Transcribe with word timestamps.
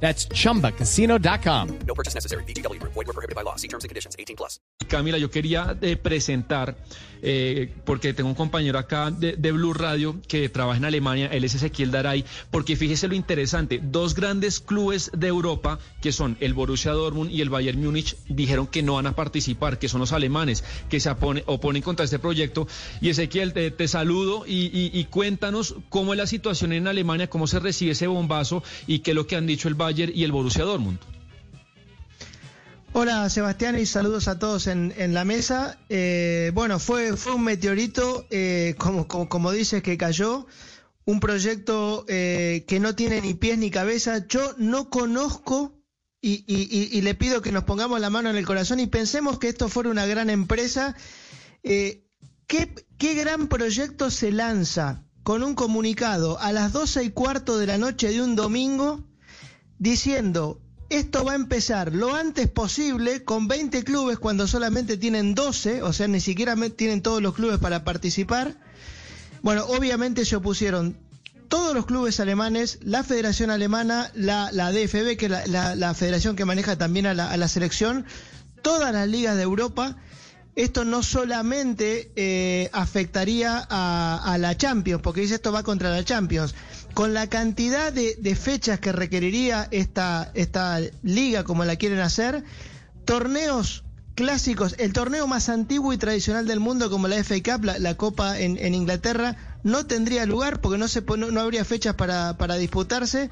That's 0.00 0.28
chumbacasino.com. 0.28 1.68
No 1.86 1.94
purchase 1.94 2.14
necessary. 2.14 2.44
BGW. 2.44 2.78
Void 2.82 3.06
were 3.06 3.12
prohibited 3.12 3.34
by 3.34 3.42
law. 3.42 3.56
See 3.56 3.68
terms 3.68 3.84
and 3.84 3.88
conditions. 3.90 4.14
18 4.18 4.36
plus. 4.36 4.60
Camila, 4.88 5.18
yo 5.18 5.30
quería 5.30 5.76
eh, 5.80 5.96
presentar, 5.96 6.76
eh, 7.22 7.72
porque 7.84 8.12
tengo 8.12 8.28
un 8.28 8.34
compañero 8.36 8.78
acá 8.78 9.10
de, 9.10 9.34
de 9.36 9.52
Blue 9.52 9.72
Radio 9.72 10.20
que 10.28 10.48
trabaja 10.48 10.76
en 10.76 10.84
Alemania, 10.84 11.26
él 11.32 11.42
es 11.44 11.54
Ezequiel 11.54 11.90
Daray, 11.90 12.24
porque 12.52 12.76
fíjese 12.76 13.08
lo 13.08 13.14
interesante, 13.14 13.80
dos 13.82 14.14
grandes 14.14 14.60
clubes 14.60 15.10
de 15.16 15.26
Europa, 15.26 15.78
que 16.02 16.12
son 16.12 16.36
el 16.40 16.54
Borussia 16.54 16.92
Dortmund 16.92 17.30
y 17.32 17.40
el 17.40 17.50
Bayern 17.50 17.82
Múnich, 17.82 18.16
dijeron 18.28 18.66
que 18.68 18.82
no 18.82 18.94
van 18.94 19.06
a 19.08 19.16
participar, 19.16 19.78
que 19.80 19.88
son 19.88 20.00
los 20.00 20.12
alemanes, 20.12 20.62
que 20.88 21.00
se 21.00 21.10
opone- 21.10 21.42
oponen 21.46 21.82
contra 21.82 22.04
este 22.04 22.18
proyecto. 22.20 22.68
Y 23.00 23.08
Ezequiel, 23.08 23.54
te, 23.54 23.70
te 23.72 23.88
saludo 23.88 24.44
y, 24.46 24.66
y- 24.66 24.90
y 24.92 25.04
cuéntanos 25.06 25.74
cómo 25.88 26.12
es 26.12 26.18
la 26.18 26.26
situación 26.28 26.72
en 26.74 26.86
Alemania, 26.86 27.28
cómo 27.28 27.46
se 27.48 27.58
recibe 27.58 27.92
ese 27.92 28.06
bombazo 28.06 28.62
y 28.86 29.00
qué 29.00 29.10
es 29.12 29.14
lo 29.16 29.26
que 29.26 29.34
han 29.36 29.46
dicho 29.46 29.66
el 29.68 29.74
Bayern 29.74 29.85
y 29.92 30.24
el 30.24 30.32
Borussia 30.32 30.64
Dortmund. 30.64 30.98
Hola 32.92 33.28
Sebastián 33.28 33.78
y 33.78 33.84
saludos 33.84 34.26
a 34.26 34.38
todos 34.38 34.66
en, 34.68 34.94
la 35.12 35.24
mesa. 35.24 35.78
Eh, 35.90 36.50
bueno, 36.54 36.78
fue, 36.78 37.16
fue 37.16 37.34
un 37.34 37.44
meteorito, 37.44 38.26
eh, 38.30 38.74
como, 38.78 39.06
como, 39.06 39.28
como 39.28 39.52
dices, 39.52 39.82
que 39.82 39.98
cayó. 39.98 40.46
Un 41.04 41.20
proyecto 41.20 42.04
eh, 42.08 42.64
que 42.66 42.80
no 42.80 42.94
tiene 42.94 43.20
ni 43.20 43.34
pies 43.34 43.58
ni 43.58 43.70
cabeza. 43.70 44.26
Yo 44.26 44.54
no 44.58 44.88
conozco 44.90 45.78
y, 46.22 46.44
y- 46.48 46.88
y- 46.98 47.02
le 47.02 47.14
pido 47.14 47.42
que 47.42 47.52
nos 47.52 47.64
pongamos 47.64 48.00
la 48.00 48.10
mano 48.10 48.30
en 48.30 48.36
el 48.36 48.46
corazón 48.46 48.80
y 48.80 48.86
pensemos 48.86 49.38
que 49.38 49.48
esto 49.48 49.68
fuera 49.68 49.90
una 49.90 50.06
gran 50.06 50.30
empresa. 50.30 50.96
¿qué, 51.62 52.02
¿Qué 52.98 53.14
gran 53.14 53.46
proyecto 53.48 54.10
se 54.10 54.32
lanza 54.32 55.04
con 55.22 55.42
un 55.42 55.54
comunicado 55.54 56.40
a 56.40 56.50
las 56.52 56.72
12 56.72 57.04
y 57.04 57.10
cuarto 57.10 57.58
de 57.58 57.66
la 57.66 57.78
noche 57.78 58.08
de 58.08 58.22
un 58.22 58.34
domingo? 58.34 59.04
Diciendo 59.78 60.60
esto 60.88 61.24
va 61.24 61.32
a 61.32 61.36
empezar 61.36 61.92
lo 61.92 62.14
antes 62.14 62.48
posible 62.48 63.24
con 63.24 63.48
20 63.48 63.82
clubes 63.82 64.18
cuando 64.18 64.46
solamente 64.46 64.96
tienen 64.96 65.34
12, 65.34 65.82
o 65.82 65.92
sea, 65.92 66.06
ni 66.06 66.20
siquiera 66.20 66.54
tienen 66.76 67.02
todos 67.02 67.20
los 67.20 67.34
clubes 67.34 67.58
para 67.58 67.82
participar. 67.84 68.54
Bueno, 69.42 69.64
obviamente 69.66 70.24
se 70.24 70.36
opusieron 70.36 70.96
todos 71.48 71.74
los 71.74 71.86
clubes 71.86 72.20
alemanes, 72.20 72.78
la 72.82 73.02
Federación 73.02 73.50
Alemana, 73.50 74.10
la, 74.14 74.50
la 74.52 74.70
DFB, 74.70 75.16
que 75.16 75.26
es 75.26 75.30
la, 75.30 75.46
la- 75.46 75.74
la 75.74 75.92
federación 75.94 76.36
que 76.36 76.44
maneja 76.44 76.76
también 76.78 77.06
a 77.06 77.14
la, 77.14 77.30
a 77.30 77.36
la 77.36 77.48
selección, 77.48 78.04
todas 78.62 78.92
las 78.92 79.08
ligas 79.08 79.36
de 79.36 79.42
Europa. 79.42 79.96
Esto 80.54 80.84
no 80.84 81.02
solamente 81.02 82.10
eh, 82.16 82.70
afectaría 82.72 83.66
a, 83.68 84.22
a 84.24 84.38
la 84.38 84.56
Champions, 84.56 85.02
porque 85.02 85.20
dice 85.20 85.34
esto 85.34 85.52
va 85.52 85.62
contra 85.62 85.90
la 85.90 86.02
Champions. 86.04 86.54
Con 86.96 87.12
la 87.12 87.26
cantidad 87.26 87.92
de, 87.92 88.16
de 88.16 88.34
fechas 88.34 88.80
que 88.80 88.90
requeriría 88.90 89.68
esta, 89.70 90.30
esta 90.32 90.80
liga, 91.02 91.44
como 91.44 91.62
la 91.66 91.76
quieren 91.76 91.98
hacer, 91.98 92.42
torneos 93.04 93.84
clásicos, 94.14 94.74
el 94.78 94.94
torneo 94.94 95.26
más 95.26 95.50
antiguo 95.50 95.92
y 95.92 95.98
tradicional 95.98 96.46
del 96.46 96.58
mundo 96.58 96.88
como 96.88 97.06
la 97.06 97.22
FA 97.22 97.34
Cup, 97.44 97.66
la, 97.66 97.94
Copa 97.98 98.38
en, 98.40 98.74
Inglaterra, 98.74 99.36
no 99.62 99.84
tendría 99.84 100.24
lugar 100.24 100.62
porque 100.62 100.78
no, 100.78 100.88
se, 100.88 101.02
no, 101.02 101.38
habría 101.38 101.66
fechas 101.66 101.96
para 101.96 102.54
disputarse. 102.54 103.28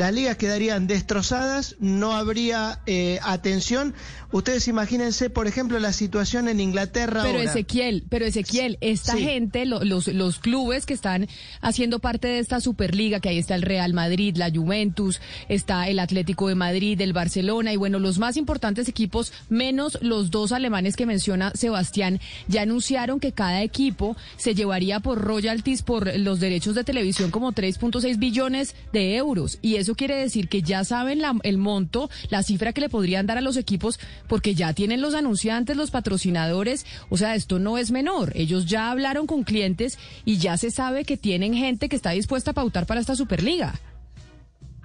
Las 0.00 0.14
ligas 0.14 0.38
quedarían 0.38 0.86
destrozadas, 0.86 1.76
no 1.78 2.14
habría 2.14 2.80
eh, 2.86 3.18
atención. 3.22 3.92
Ustedes 4.32 4.66
imagínense, 4.66 5.28
por 5.28 5.46
ejemplo, 5.46 5.78
la 5.78 5.92
situación 5.92 6.48
en 6.48 6.58
Inglaterra 6.58 7.20
Pero 7.22 7.38
ahora. 7.40 7.50
Ezequiel, 7.50 8.04
pero 8.08 8.24
Ezequiel, 8.24 8.78
esta 8.80 9.12
Sí. 9.12 9.18
gente, 9.24 9.66
lo- 9.66 9.84
los, 9.84 10.06
los 10.08 10.38
clubes 10.38 10.86
que 10.86 10.94
están 10.94 11.28
haciendo 11.60 11.98
parte 11.98 12.28
de 12.28 12.38
esta 12.38 12.60
Superliga, 12.60 13.20
que 13.20 13.28
ahí 13.28 13.36
está 13.38 13.54
el 13.56 13.60
Real 13.62 13.92
Madrid, 13.92 14.36
la 14.38 14.50
Juventus, 14.50 15.20
está 15.50 15.86
el 15.88 15.98
Atlético 15.98 16.48
de 16.48 16.54
Madrid, 16.54 16.98
el 17.02 17.12
Barcelona, 17.12 17.72
y 17.74 17.76
bueno, 17.76 17.98
los 17.98 18.18
más 18.18 18.38
importantes 18.38 18.88
equipos, 18.88 19.34
menos 19.50 19.98
los 20.00 20.30
dos 20.30 20.52
alemanes 20.52 20.96
que 20.96 21.04
menciona 21.04 21.52
Sebastián, 21.54 22.20
ya 22.48 22.62
anunciaron 22.62 23.20
que 23.20 23.32
cada 23.32 23.62
equipo 23.62 24.16
se 24.38 24.54
llevaría 24.54 25.00
por 25.00 25.18
royalties, 25.20 25.82
por 25.82 26.16
los 26.18 26.40
derechos 26.40 26.74
de 26.74 26.84
televisión, 26.84 27.30
como 27.30 27.52
3.6 27.52 28.18
billones 28.18 28.74
de 28.94 29.16
euros. 29.16 29.58
Y 29.60 29.74
eso 29.74 29.89
quiere 29.94 30.16
decir 30.16 30.48
que 30.48 30.62
ya 30.62 30.84
saben 30.84 31.22
el 31.42 31.58
monto, 31.58 32.10
la 32.28 32.42
cifra 32.42 32.72
que 32.72 32.80
le 32.80 32.88
podrían 32.88 33.26
dar 33.26 33.38
a 33.38 33.42
los 33.42 33.56
equipos, 33.56 33.98
porque 34.28 34.54
ya 34.54 34.72
tienen 34.72 35.00
los 35.00 35.14
anunciantes, 35.14 35.76
los 35.76 35.90
patrocinadores. 35.90 36.86
O 37.08 37.16
sea, 37.16 37.34
esto 37.34 37.58
no 37.58 37.78
es 37.78 37.90
menor. 37.90 38.32
Ellos 38.34 38.66
ya 38.66 38.90
hablaron 38.90 39.26
con 39.26 39.44
clientes 39.44 39.98
y 40.24 40.38
ya 40.38 40.56
se 40.56 40.70
sabe 40.70 41.04
que 41.04 41.16
tienen 41.16 41.54
gente 41.54 41.88
que 41.88 41.96
está 41.96 42.10
dispuesta 42.10 42.52
a 42.52 42.54
pautar 42.54 42.86
para 42.86 43.00
esta 43.00 43.16
Superliga. 43.16 43.78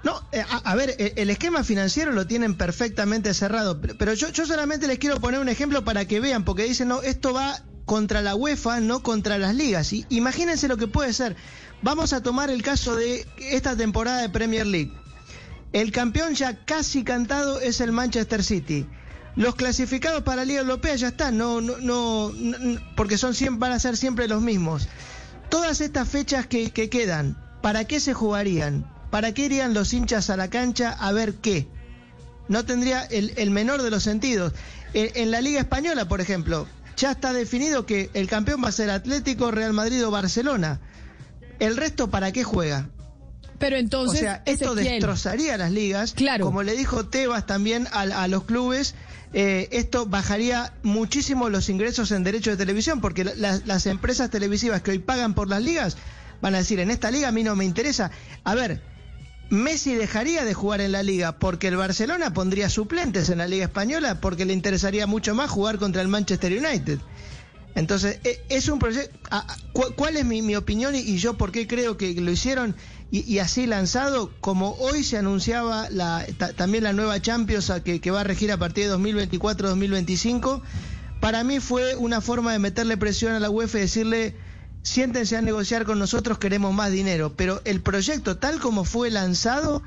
No, 0.03 0.21
eh, 0.31 0.43
a, 0.47 0.57
a 0.57 0.75
ver, 0.75 0.95
eh, 0.99 1.13
el 1.15 1.31
esquema 1.31 1.63
financiero 1.63 2.11
lo 2.11 2.27
tienen 2.27 2.55
perfectamente 2.55 3.33
cerrado, 3.33 3.81
pero, 3.81 3.97
pero 3.97 4.13
yo, 4.13 4.29
yo 4.29 4.45
solamente 4.45 4.87
les 4.87 4.99
quiero 4.99 5.19
poner 5.19 5.39
un 5.39 5.49
ejemplo 5.49 5.83
para 5.83 6.05
que 6.05 6.19
vean, 6.19 6.45
porque 6.45 6.63
dicen, 6.63 6.89
no, 6.89 7.01
esto 7.01 7.33
va 7.33 7.63
contra 7.85 8.21
la 8.21 8.35
UEFA, 8.35 8.79
no 8.79 9.03
contra 9.03 9.37
las 9.37 9.55
ligas. 9.55 9.93
Y 9.93 10.05
imagínense 10.09 10.67
lo 10.67 10.77
que 10.77 10.87
puede 10.87 11.13
ser. 11.13 11.35
Vamos 11.81 12.13
a 12.13 12.23
tomar 12.23 12.49
el 12.49 12.63
caso 12.63 12.95
de 12.95 13.25
esta 13.37 13.75
temporada 13.75 14.21
de 14.21 14.29
Premier 14.29 14.65
League. 14.65 14.91
El 15.71 15.91
campeón 15.91 16.35
ya 16.35 16.65
casi 16.65 17.03
cantado 17.03 17.59
es 17.59 17.81
el 17.81 17.91
Manchester 17.91 18.43
City. 18.43 18.87
Los 19.35 19.55
clasificados 19.55 20.23
para 20.23 20.37
la 20.37 20.45
Liga 20.45 20.61
Europea 20.61 20.95
ya 20.95 21.09
están, 21.09 21.37
no, 21.37 21.59
no, 21.59 21.77
no, 21.79 22.31
no, 22.31 22.81
porque 22.95 23.17
son 23.17 23.35
siempre, 23.35 23.59
van 23.59 23.73
a 23.73 23.79
ser 23.79 23.97
siempre 23.97 24.29
los 24.29 24.41
mismos. 24.41 24.87
Todas 25.49 25.81
estas 25.81 26.07
fechas 26.07 26.47
que, 26.47 26.71
que 26.71 26.89
quedan, 26.89 27.37
¿para 27.61 27.83
qué 27.83 27.99
se 27.99 28.13
jugarían? 28.13 28.89
¿Para 29.11 29.33
qué 29.33 29.45
irían 29.45 29.73
los 29.73 29.93
hinchas 29.93 30.29
a 30.29 30.37
la 30.37 30.49
cancha 30.49 30.91
a 30.91 31.11
ver 31.11 31.35
qué? 31.35 31.67
No 32.47 32.63
tendría 32.63 33.03
el, 33.03 33.51
menor 33.51 33.81
de 33.81 33.91
los 33.91 34.03
sentidos. 34.03 34.53
En, 34.93 35.11
en 35.15 35.31
la 35.31 35.41
Liga 35.41 35.59
Española, 35.59 36.07
por 36.07 36.21
ejemplo, 36.21 36.67
ya 36.97 37.11
está 37.11 37.33
definido 37.33 37.85
que 37.85 38.09
el 38.13 38.27
campeón 38.27 38.63
va 38.63 38.69
a 38.69 38.71
ser 38.71 38.89
Atlético, 38.89 39.51
Real 39.51 39.73
Madrid 39.73 40.05
o 40.05 40.11
Barcelona. 40.11 40.79
¿El 41.59 41.77
resto 41.77 42.09
para 42.09 42.31
qué 42.31 42.43
juega? 42.43 42.89
Pero 43.59 43.77
entonces, 43.77 44.19
o 44.19 44.23
sea, 44.23 44.43
esto 44.45 44.73
Ezequiel, 44.73 44.95
destrozaría 44.95 45.57
las 45.57 45.71
ligas. 45.71 46.13
Claro. 46.13 46.45
Como 46.45 46.61
le 46.63 46.75
dijo 46.75 47.07
Tebas 47.07 47.45
también 47.45 47.87
a, 47.93 48.01
a 48.01 48.27
los 48.27 48.43
clubes, 48.43 48.95
eh, 49.33 49.69
esto 49.71 50.05
bajaría 50.05 50.73
muchísimo 50.83 51.49
los 51.49 51.69
ingresos 51.69 52.11
en 52.11 52.23
derecho 52.25 52.51
de 52.51 52.57
televisión, 52.57 52.99
porque 52.99 53.23
la- 53.23 53.33
las, 53.35 53.65
las 53.65 53.85
empresas 53.85 54.29
televisivas 54.29 54.81
que 54.81 54.91
hoy 54.91 54.99
pagan 54.99 55.33
por 55.33 55.47
las 55.49 55.61
ligas 55.63 55.95
van 56.41 56.53
a 56.55 56.57
decir, 56.57 56.79
en 56.81 56.91
esta 56.91 57.11
liga 57.11 57.29
a 57.29 57.31
mí 57.31 57.43
no 57.43 57.55
me 57.55 57.63
interesa. 57.63 58.11
A 58.43 58.55
ver, 58.55 58.81
Messi 59.49 59.93
dejaría 59.95 60.43
de 60.43 60.53
jugar 60.53 60.81
en 60.81 60.91
la 60.91 61.03
liga 61.03 61.37
porque 61.37 61.67
el 61.67 61.77
Barcelona 61.77 62.33
pondría 62.33 62.69
suplentes 62.69 63.29
en 63.29 63.37
la 63.37 63.47
liga 63.47 63.65
española 63.65 64.19
porque 64.19 64.45
le 64.45 64.53
interesaría 64.53 65.05
mucho 65.07 65.35
más 65.35 65.49
jugar 65.49 65.77
contra 65.77 66.01
el 66.01 66.07
Manchester 66.07 66.51
United. 66.51 66.99
Entonces, 67.75 68.19
e- 68.23 68.41
es 68.49 68.69
un 68.69 68.79
proyecto... 68.79 69.19
¿Cuál 69.97 70.15
es 70.17 70.25
mi, 70.25 70.55
opinión 70.55 70.95
y, 70.95 71.17
yo 71.17 71.37
por 71.37 71.51
qué 71.51 71.67
creo 71.67 71.97
que 71.97 72.13
lo 72.13 72.31
hicieron 72.31 72.75
y, 73.11 73.37
así 73.39 73.67
lanzado? 73.67 74.31
Como 74.39 74.71
hoy 74.79 75.03
se 75.03 75.17
anunciaba 75.17 75.89
la, 75.89 76.25
ta- 76.37 76.53
también 76.53 76.83
la 76.85 76.93
nueva 76.93 77.21
Champions 77.21 77.71
que, 77.83 77.99
que 78.01 78.11
va 78.11 78.21
a 78.21 78.23
regir 78.23 78.51
a 78.51 78.57
partir 78.57 78.87
de 78.89 78.95
2024-2025, 78.95 80.61
para 81.19 81.43
mí 81.43 81.59
fue 81.59 81.95
una 81.95 82.21
forma 82.21 82.51
de 82.53 82.59
meterle 82.59 82.97
presión 82.97 83.33
a 83.33 83.39
la 83.39 83.49
UEFA 83.49 83.77
y 83.77 83.81
decirle, 83.81 84.35
siéntense 84.85 85.35
a 85.35 85.41
negociar 85.41 85.83
con 85.83 85.97
nosotros, 85.99 86.37
queremos 86.37 86.73
más 86.73 86.91
dinero. 86.91 87.33
Pero 87.35 87.59
el 87.65 87.81
proyecto 87.81 88.37
tal 88.37 88.59
como 88.59 88.85
fue 88.85 89.09
lanzado 89.09 89.81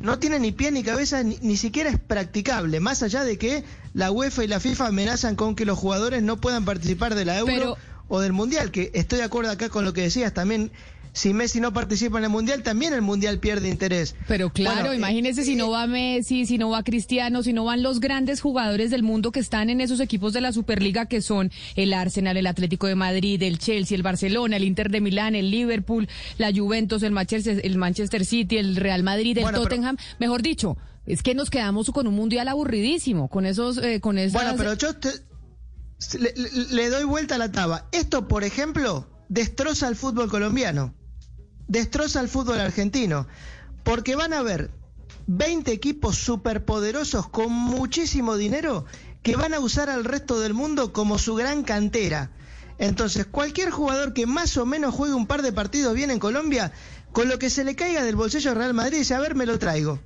no 0.00 0.18
tiene 0.18 0.38
ni 0.40 0.50
pie 0.50 0.70
ni 0.72 0.82
cabeza, 0.82 1.22
ni, 1.22 1.36
ni 1.42 1.58
siquiera 1.58 1.90
es 1.90 1.98
practicable, 2.00 2.80
más 2.80 3.02
allá 3.02 3.22
de 3.22 3.36
que 3.36 3.64
la 3.92 4.10
UEFA 4.10 4.44
y 4.44 4.48
la 4.48 4.58
FIFA 4.58 4.86
amenazan 4.86 5.36
con 5.36 5.54
que 5.54 5.66
los 5.66 5.78
jugadores 5.78 6.22
no 6.22 6.40
puedan 6.40 6.64
participar 6.64 7.14
de 7.14 7.26
la 7.26 7.38
Euro 7.38 7.52
Pero- 7.54 7.76
o 8.08 8.20
del 8.20 8.32
Mundial, 8.32 8.70
que 8.72 8.90
estoy 8.94 9.18
de 9.18 9.24
acuerdo 9.24 9.50
acá 9.52 9.68
con 9.68 9.84
lo 9.84 9.92
que 9.92 10.00
decías 10.00 10.32
también. 10.34 10.72
Si 11.12 11.34
Messi 11.34 11.60
no 11.60 11.72
participa 11.72 12.18
en 12.18 12.24
el 12.24 12.30
Mundial, 12.30 12.62
también 12.62 12.92
el 12.92 13.02
Mundial 13.02 13.40
pierde 13.40 13.68
interés. 13.68 14.14
Pero 14.28 14.50
claro, 14.52 14.76
Bueno, 14.80 14.92
eh, 14.92 14.96
imagínese 14.96 15.44
si 15.44 15.56
no 15.56 15.70
va 15.70 15.86
Messi, 15.86 16.46
si 16.46 16.56
no 16.56 16.70
va 16.70 16.82
Cristiano, 16.84 17.42
si 17.42 17.52
no 17.52 17.64
van 17.64 17.82
los 17.82 18.00
grandes 18.00 18.40
jugadores 18.40 18.90
del 18.90 19.02
mundo 19.02 19.32
que 19.32 19.40
están 19.40 19.70
en 19.70 19.80
esos 19.80 19.98
equipos 20.00 20.32
de 20.32 20.40
la 20.40 20.52
Superliga 20.52 21.06
que 21.06 21.20
son 21.22 21.50
el 21.76 21.92
Arsenal, 21.94 22.36
el 22.36 22.46
Atlético 22.46 22.86
de 22.86 22.94
Madrid, 22.94 23.42
el 23.42 23.58
Chelsea, 23.58 23.96
el 23.96 24.02
Barcelona, 24.02 24.56
el 24.56 24.64
Inter 24.64 24.90
de 24.90 25.00
Milán, 25.00 25.34
el 25.34 25.50
Liverpool, 25.50 26.08
la 26.38 26.52
Juventus, 26.54 27.02
el 27.02 27.10
Manchester, 27.12 27.60
el 27.64 27.76
Manchester 27.76 28.24
City, 28.24 28.58
el 28.58 28.76
Real 28.76 29.02
Madrid, 29.02 29.36
el 29.38 29.42
Bueno, 29.44 29.58
pero- 29.58 29.68
Tottenham. 29.70 29.96
Mejor 30.18 30.42
dicho, 30.42 30.76
es 31.06 31.22
que 31.22 31.34
nos 31.34 31.50
quedamos 31.50 31.90
con 31.90 32.06
un 32.06 32.14
Mundial 32.14 32.46
aburridísimo, 32.48 33.28
con 33.28 33.46
esos, 33.46 33.78
eh, 33.78 34.00
con 34.00 34.16
esas... 34.18 34.32
Bueno, 34.40 34.54
pero 34.56 34.74
yo 34.74 34.94
te- 34.94 35.10
le, 36.18 36.32
le- 36.70 36.88
doy 36.88 37.04
vuelta 37.04 37.34
a 37.34 37.38
la 37.38 37.50
taba. 37.52 37.88
Esto, 37.92 38.28
por 38.28 38.44
ejemplo, 38.44 39.08
destroza 39.28 39.88
el 39.88 39.96
fútbol 39.96 40.30
colombiano, 40.30 40.94
destroza 41.70 42.20
el 42.20 42.28
fútbol 42.28 42.60
argentino, 42.60 43.28
porque 43.84 44.16
van 44.16 44.32
a 44.32 44.38
haber 44.38 44.70
20 45.28 45.70
equipos 45.70 46.18
superpoderosos 46.18 47.28
con 47.28 47.52
muchísimo 47.52 48.36
dinero 48.36 48.84
que 49.22 49.36
van 49.36 49.54
a 49.54 49.60
usar 49.60 49.88
al 49.88 50.04
resto 50.04 50.40
del 50.40 50.52
mundo 50.52 50.92
como 50.92 51.16
su 51.18 51.36
gran 51.36 51.62
cantera. 51.62 52.32
Entonces, 52.78 53.26
cualquier 53.26 53.70
jugador 53.70 54.14
que 54.14 54.26
más 54.26 54.56
o 54.56 54.66
menos 54.66 54.94
juegue 54.94 55.14
un 55.14 55.28
par 55.28 55.42
de 55.42 55.52
partidos 55.52 55.94
bien 55.94 56.10
en 56.10 56.18
Colombia, 56.18 56.72
con 57.12 57.28
lo 57.28 57.38
que 57.38 57.50
se 57.50 57.62
le 57.62 57.76
caiga 57.76 58.02
del 58.02 58.16
bolsillo 58.16 58.50
al 58.50 58.56
Real 58.56 58.74
Madrid, 58.74 58.98
dice, 58.98 59.14
a 59.14 59.20
ver, 59.20 59.36
me 59.36 59.46
lo 59.46 59.58
traigo 59.58 60.00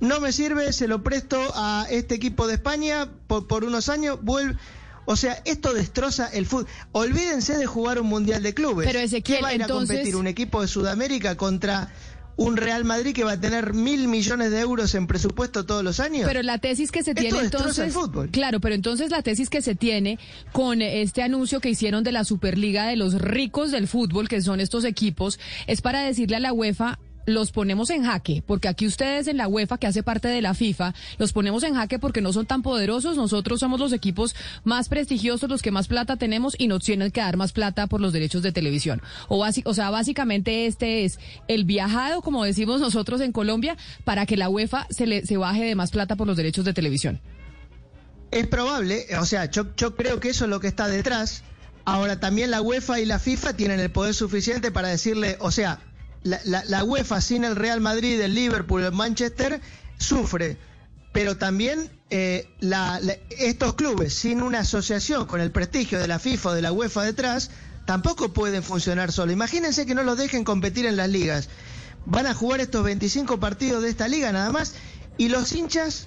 no 0.00 0.18
me 0.18 0.32
sirve, 0.32 0.72
se 0.72 0.88
lo 0.88 1.02
presto 1.02 1.38
a 1.54 1.86
este 1.90 2.14
equipo 2.14 2.46
de 2.46 2.54
España 2.54 3.08
por, 3.26 3.46
por 3.46 3.64
unos 3.64 3.88
años, 3.88 4.18
vuelve. 4.22 4.56
O 5.12 5.16
sea, 5.16 5.42
esto 5.44 5.74
destroza 5.74 6.28
el 6.28 6.46
fútbol. 6.46 6.68
Olvídense 6.92 7.56
de 7.58 7.66
jugar 7.66 8.00
un 8.00 8.06
mundial 8.06 8.44
de 8.44 8.54
clubes. 8.54 8.86
Pero, 8.86 9.00
Ezequiel, 9.00 9.38
¿Qué 9.38 9.42
va 9.42 9.48
a 9.48 9.54
ir 9.54 9.62
entonces- 9.62 9.90
a 9.90 9.94
competir 9.98 10.14
un 10.14 10.28
equipo 10.28 10.62
de 10.62 10.68
Sudamérica 10.68 11.36
contra 11.36 11.92
un 12.36 12.56
Real 12.56 12.84
Madrid 12.84 13.12
que 13.12 13.24
va 13.24 13.32
a 13.32 13.40
tener 13.40 13.74
mil 13.74 14.06
millones 14.06 14.52
de 14.52 14.60
euros 14.60 14.94
en 14.94 15.08
presupuesto 15.08 15.66
todos 15.66 15.82
los 15.82 15.98
años? 15.98 16.26
Pero 16.28 16.42
la 16.44 16.58
tesis 16.58 16.92
que 16.92 17.02
se 17.02 17.10
Esto 17.10 17.22
tiene 17.22 17.38
destroza 17.42 17.64
entonces, 17.64 17.86
el 17.86 17.92
fútbol. 17.92 18.30
claro, 18.30 18.60
pero 18.60 18.76
entonces 18.76 19.10
la 19.10 19.20
tesis 19.22 19.50
que 19.50 19.62
se 19.62 19.74
tiene 19.74 20.18
con 20.52 20.80
este 20.80 21.24
anuncio 21.24 21.58
que 21.60 21.70
hicieron 21.70 22.04
de 22.04 22.12
la 22.12 22.22
Superliga 22.22 22.86
de 22.86 22.94
los 22.94 23.20
ricos 23.20 23.72
del 23.72 23.88
fútbol, 23.88 24.28
que 24.28 24.40
son 24.40 24.60
estos 24.60 24.84
equipos, 24.84 25.40
es 25.66 25.80
para 25.82 26.02
decirle 26.02 26.36
a 26.36 26.40
la 26.40 26.52
UEFA 26.52 27.00
los 27.34 27.52
ponemos 27.52 27.90
en 27.90 28.04
jaque, 28.04 28.42
porque 28.46 28.68
aquí 28.68 28.86
ustedes 28.86 29.26
en 29.28 29.36
la 29.36 29.48
UEFA, 29.48 29.78
que 29.78 29.86
hace 29.86 30.02
parte 30.02 30.28
de 30.28 30.42
la 30.42 30.54
FIFA, 30.54 30.94
los 31.18 31.32
ponemos 31.32 31.62
en 31.62 31.74
jaque 31.74 31.98
porque 31.98 32.20
no 32.20 32.32
son 32.32 32.46
tan 32.46 32.62
poderosos, 32.62 33.16
nosotros 33.16 33.60
somos 33.60 33.80
los 33.80 33.92
equipos 33.92 34.34
más 34.64 34.88
prestigiosos, 34.88 35.48
los 35.48 35.62
que 35.62 35.70
más 35.70 35.88
plata 35.88 36.16
tenemos 36.16 36.54
y 36.58 36.68
nos 36.68 36.84
tienen 36.84 37.10
que 37.10 37.20
dar 37.20 37.36
más 37.36 37.52
plata 37.52 37.86
por 37.86 38.00
los 38.00 38.12
derechos 38.12 38.42
de 38.42 38.52
televisión. 38.52 39.02
O, 39.28 39.74
sea, 39.74 39.90
básicamente 39.90 40.66
este 40.66 41.04
es 41.04 41.18
el 41.48 41.64
viajado, 41.64 42.22
como 42.22 42.44
decimos 42.44 42.80
nosotros 42.80 43.20
en 43.20 43.32
Colombia, 43.32 43.76
para 44.04 44.26
que 44.26 44.36
la 44.36 44.48
UEFA 44.48 44.86
se, 44.90 45.06
le, 45.06 45.26
se 45.26 45.36
baje 45.36 45.64
de 45.64 45.74
más 45.74 45.90
plata 45.90 46.16
por 46.16 46.26
los 46.26 46.36
derechos 46.36 46.64
de 46.64 46.72
televisión. 46.72 47.20
Es 48.30 48.46
probable, 48.46 49.06
o 49.18 49.24
sea, 49.24 49.50
yo, 49.50 49.74
yo 49.76 49.96
creo 49.96 50.20
que 50.20 50.28
eso 50.28 50.44
es 50.44 50.50
lo 50.50 50.60
que 50.60 50.68
está 50.68 50.86
detrás. 50.86 51.42
Ahora, 51.84 52.20
también 52.20 52.50
la 52.50 52.60
UEFA 52.60 53.00
y 53.00 53.06
la 53.06 53.18
FIFA 53.18 53.54
tienen 53.54 53.80
el 53.80 53.90
poder 53.90 54.14
suficiente 54.14 54.70
para 54.70 54.88
decirle, 54.88 55.36
o 55.40 55.50
sea, 55.50 55.80
la, 56.22 56.40
la- 56.44 56.64
la 56.64 56.84
UEFA 56.84 57.20
sin 57.20 57.44
el 57.44 57.56
Real 57.56 57.80
Madrid, 57.80 58.20
el 58.20 58.34
Liverpool, 58.34 58.82
el 58.84 58.92
Manchester, 58.92 59.60
sufre. 59.98 60.56
Pero 61.12 61.36
también 61.36 61.90
eh, 62.10 62.48
la- 62.60 63.00
estos 63.30 63.74
clubes, 63.74 64.14
sin 64.14 64.42
una 64.42 64.60
asociación 64.60 65.26
con 65.26 65.40
el 65.40 65.50
prestigio 65.50 65.98
de 65.98 66.08
la 66.08 66.18
FIFA 66.18 66.50
o 66.50 66.54
de 66.54 66.62
la 66.62 66.72
UEFA 66.72 67.02
detrás, 67.02 67.50
tampoco 67.86 68.32
pueden 68.32 68.62
funcionar 68.62 69.10
solo. 69.12 69.32
Imagínense 69.32 69.86
que 69.86 69.94
no 69.94 70.02
los 70.02 70.16
dejen 70.18 70.44
competir 70.44 70.86
en 70.86 70.96
las 70.96 71.08
ligas. 71.08 71.48
Van 72.06 72.26
a 72.26 72.34
jugar 72.34 72.60
estos 72.60 72.84
25 72.84 73.40
partidos 73.40 73.82
de 73.82 73.90
esta 73.90 74.08
liga 74.08 74.30
nada 74.32 74.50
más 74.50 74.74
y 75.18 75.28
los 75.28 75.52
hinchas 75.52 76.06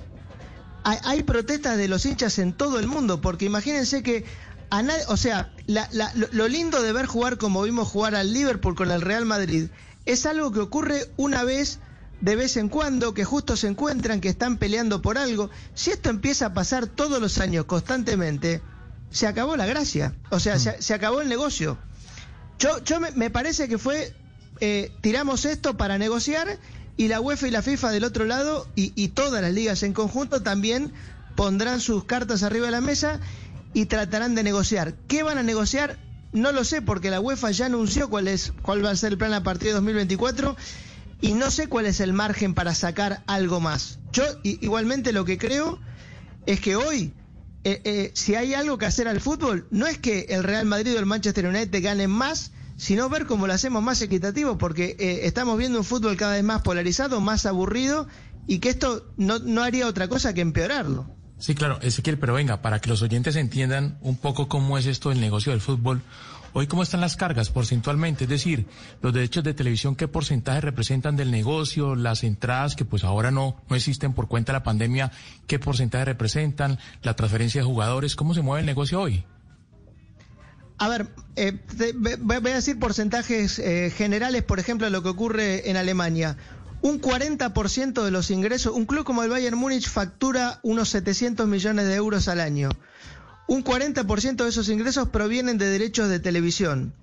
hay, 0.83 0.97
hay 1.03 1.23
protestas 1.23 1.77
de 1.77 1.87
los 1.87 2.05
hinchas 2.05 2.39
en 2.39 2.51
todo 2.53 2.79
el 2.79 2.87
mundo, 2.87 3.21
porque 3.21 3.45
imagínense 3.45 4.03
que 4.03 4.25
a 4.69 4.81
nadie, 4.81 5.03
o 5.07 5.17
sea, 5.17 5.53
la- 5.67 5.89
lo 6.31 6.47
lindo 6.47 6.81
de 6.81 6.91
ver 6.93 7.05
jugar 7.05 7.37
como 7.37 7.61
vimos 7.61 7.87
jugar 7.87 8.15
al 8.15 8.33
Liverpool 8.33 8.75
con 8.75 8.89
el 8.91 9.01
Real 9.01 9.25
Madrid 9.25 9.67
es 10.05 10.25
algo 10.25 10.51
que 10.51 10.59
ocurre 10.59 11.11
una 11.17 11.43
vez 11.43 11.79
de 12.21 12.35
vez 12.37 12.55
en 12.55 12.69
cuando, 12.69 13.13
que 13.13 13.25
justo 13.25 13.57
se 13.57 13.67
encuentran, 13.67 14.21
que 14.21 14.29
están 14.29 14.57
peleando 14.57 15.01
por 15.01 15.17
algo. 15.17 15.49
Si 15.73 15.91
esto 15.91 16.09
empieza 16.09 16.47
a 16.47 16.53
pasar 16.53 16.87
todos 16.87 17.19
los 17.19 17.37
años 17.39 17.65
constantemente, 17.65 18.61
se 19.11 19.27
acabó 19.27 19.57
la 19.57 19.65
gracia, 19.65 20.15
o 20.29 20.39
sea, 20.39 20.57
se, 20.57 20.93
acabó 20.93 21.21
el 21.21 21.27
negocio. 21.27 21.77
Yo, 22.59 22.81
yo 22.83 22.99
me, 22.99 23.11
me 23.11 23.29
parece 23.29 23.67
que 23.67 23.77
fue, 23.77 24.15
eh, 24.61 24.91
tiramos 25.01 25.43
esto 25.43 25.75
para 25.75 25.97
negociar 25.97 26.59
y 26.95 27.09
la 27.09 27.19
UEFA 27.19 27.49
y 27.49 27.51
la 27.51 27.61
FIFA 27.61 27.91
del 27.91 28.05
otro 28.05 28.25
lado 28.25 28.67
y, 28.75 28.93
y 28.95 29.09
todas 29.09 29.41
las 29.41 29.51
ligas 29.51 29.83
en 29.83 29.93
conjunto 29.93 30.41
también 30.41 30.93
pondrán 31.35 31.81
sus 31.81 32.05
cartas 32.05 32.43
arriba 32.43 32.67
de 32.67 32.71
la 32.71 32.81
mesa 32.81 33.19
y 33.73 33.87
tratarán 33.87 34.33
de 34.33 34.43
negociar. 34.43 34.93
¿Qué 35.07 35.23
van 35.23 35.37
a 35.37 35.43
negociar? 35.43 35.97
No 36.33 36.51
lo 36.51 36.63
sé 36.63 36.81
porque 36.81 37.11
la 37.11 37.21
UEFA 37.21 37.51
ya 37.51 37.67
anunció 37.67 38.09
cuál 38.09 38.27
es 38.27 38.53
cuál 38.61 38.83
va 38.83 38.89
a 38.89 38.95
ser 38.95 39.13
el 39.13 39.17
plan 39.17 39.33
a 39.33 39.43
partir 39.43 39.69
de 39.69 39.73
2024 39.75 40.55
y 41.21 41.33
no 41.33 41.51
sé 41.51 41.67
cuál 41.67 41.85
es 41.85 41.99
el 41.99 42.11
margen 42.11 42.53
para 42.53 42.75
sacar 42.75 43.23
algo 43.27 43.59
más. 43.59 43.99
Yo 44.11 44.23
igualmente 44.43 45.13
lo 45.13 45.25
que 45.25 45.37
creo 45.37 45.79
es 46.45 46.59
que 46.59 46.75
hoy 46.75 47.13
eh, 47.65 47.81
eh, 47.85 48.11
si 48.13 48.35
hay 48.35 48.53
algo 48.53 48.77
que 48.77 48.85
hacer 48.85 49.07
al 49.07 49.21
fútbol, 49.21 49.67
no 49.71 49.87
es 49.87 49.97
que 49.97 50.25
el 50.29 50.43
Real 50.43 50.65
Madrid 50.65 50.95
o 50.95 50.99
el 50.99 51.05
Manchester 51.05 51.47
United 51.47 51.81
ganen 51.81 52.09
más, 52.09 52.51
sino 52.75 53.07
ver 53.07 53.25
cómo 53.25 53.47
lo 53.47 53.53
hacemos 53.53 53.81
más 53.81 54.01
equitativo, 54.01 54.57
porque 54.57 54.97
eh, 54.99 55.21
estamos 55.23 55.57
viendo 55.57 55.79
un 55.79 55.85
fútbol 55.85 56.17
cada 56.17 56.33
vez 56.33 56.43
más 56.43 56.61
polarizado, 56.61 57.21
más 57.21 57.45
aburrido, 57.45 58.07
y 58.47 58.59
que 58.59 58.69
esto 58.69 59.07
no, 59.15 59.39
no 59.39 59.63
haría 59.63 59.87
otra 59.87 60.09
cosa 60.09 60.33
que 60.33 60.41
empeorarlo. 60.41 61.07
Sí, 61.43 61.55
claro, 61.55 61.77
Ezequiel, 61.81 62.17
pero 62.17 62.33
venga, 62.35 62.61
para 62.61 62.79
que 62.79 62.87
los 62.87 63.01
oyentes 63.01 63.35
entiendan 63.35 63.97
un 63.99 64.15
poco 64.15 64.47
cómo 64.47 64.77
es 64.77 64.85
esto 64.85 65.09
del 65.09 65.19
negocio 65.19 65.51
del 65.51 65.59
fútbol, 65.59 66.01
hoy 66.53 66.67
cómo 66.67 66.83
están 66.83 67.01
las 67.01 67.17
cargas 67.17 67.49
porcentualmente, 67.49 68.23
es 68.23 68.29
decir, 68.29 68.65
los 69.01 69.13
derechos 69.13 69.43
de 69.43 69.53
televisión, 69.53 69.97
qué 69.97 70.07
porcentaje 70.07 70.61
representan 70.61 71.17
del 71.17 71.31
negocio, 71.31 71.95
las 71.97 72.23
entradas 72.23 72.77
que 72.77 72.85
pues 72.85 73.03
ahora 73.03 73.29
no, 73.29 73.61
no 73.69 73.75
existen 73.75 74.13
por 74.13 74.29
cuenta 74.29 74.53
de 74.53 74.59
la 74.59 74.63
pandemia, 74.63 75.11
qué 75.45 75.59
porcentaje 75.59 76.05
representan, 76.05 76.79
la 77.01 77.13
transferencia 77.17 77.59
de 77.59 77.65
jugadores, 77.67 78.15
cómo 78.15 78.33
se 78.33 78.41
mueve 78.41 78.61
el 78.61 78.65
negocio 78.65 79.01
hoy. 79.01 79.25
A 80.77 80.87
ver, 80.87 81.07
eh, 81.35 81.51
te- 81.77 81.91
voy 82.21 82.51
a 82.51 82.55
decir 82.55 82.79
porcentajes 82.79 83.59
eh, 83.59 83.91
generales, 83.93 84.43
por 84.43 84.59
ejemplo, 84.59 84.89
lo 84.89 85.03
que 85.03 85.09
ocurre 85.09 85.69
en 85.69 85.75
Alemania. 85.75 86.37
Un 86.83 86.99
40% 87.01 88.03
de 88.03 88.11
los 88.11 88.29
ingresos, 88.29 88.73
un 88.75 88.85
club 88.85 89.05
como 89.05 89.23
el 89.23 89.29
Bayern 89.29 89.57
Múnich 89.57 89.87
factura 89.89 90.59
unos 90.63 90.89
700 90.89 91.47
millones 91.47 91.85
de 91.87 91.95
euros 91.95 92.27
al 92.27 92.41
año. 92.41 92.69
Un 93.47 93.63
40% 93.63 94.43
de 94.43 94.49
esos 94.49 94.67
ingresos 94.69 95.07
provienen 95.07 95.57
de 95.57 95.65
derechos 95.67 96.09
de 96.09 96.19
televisión. 96.19 96.93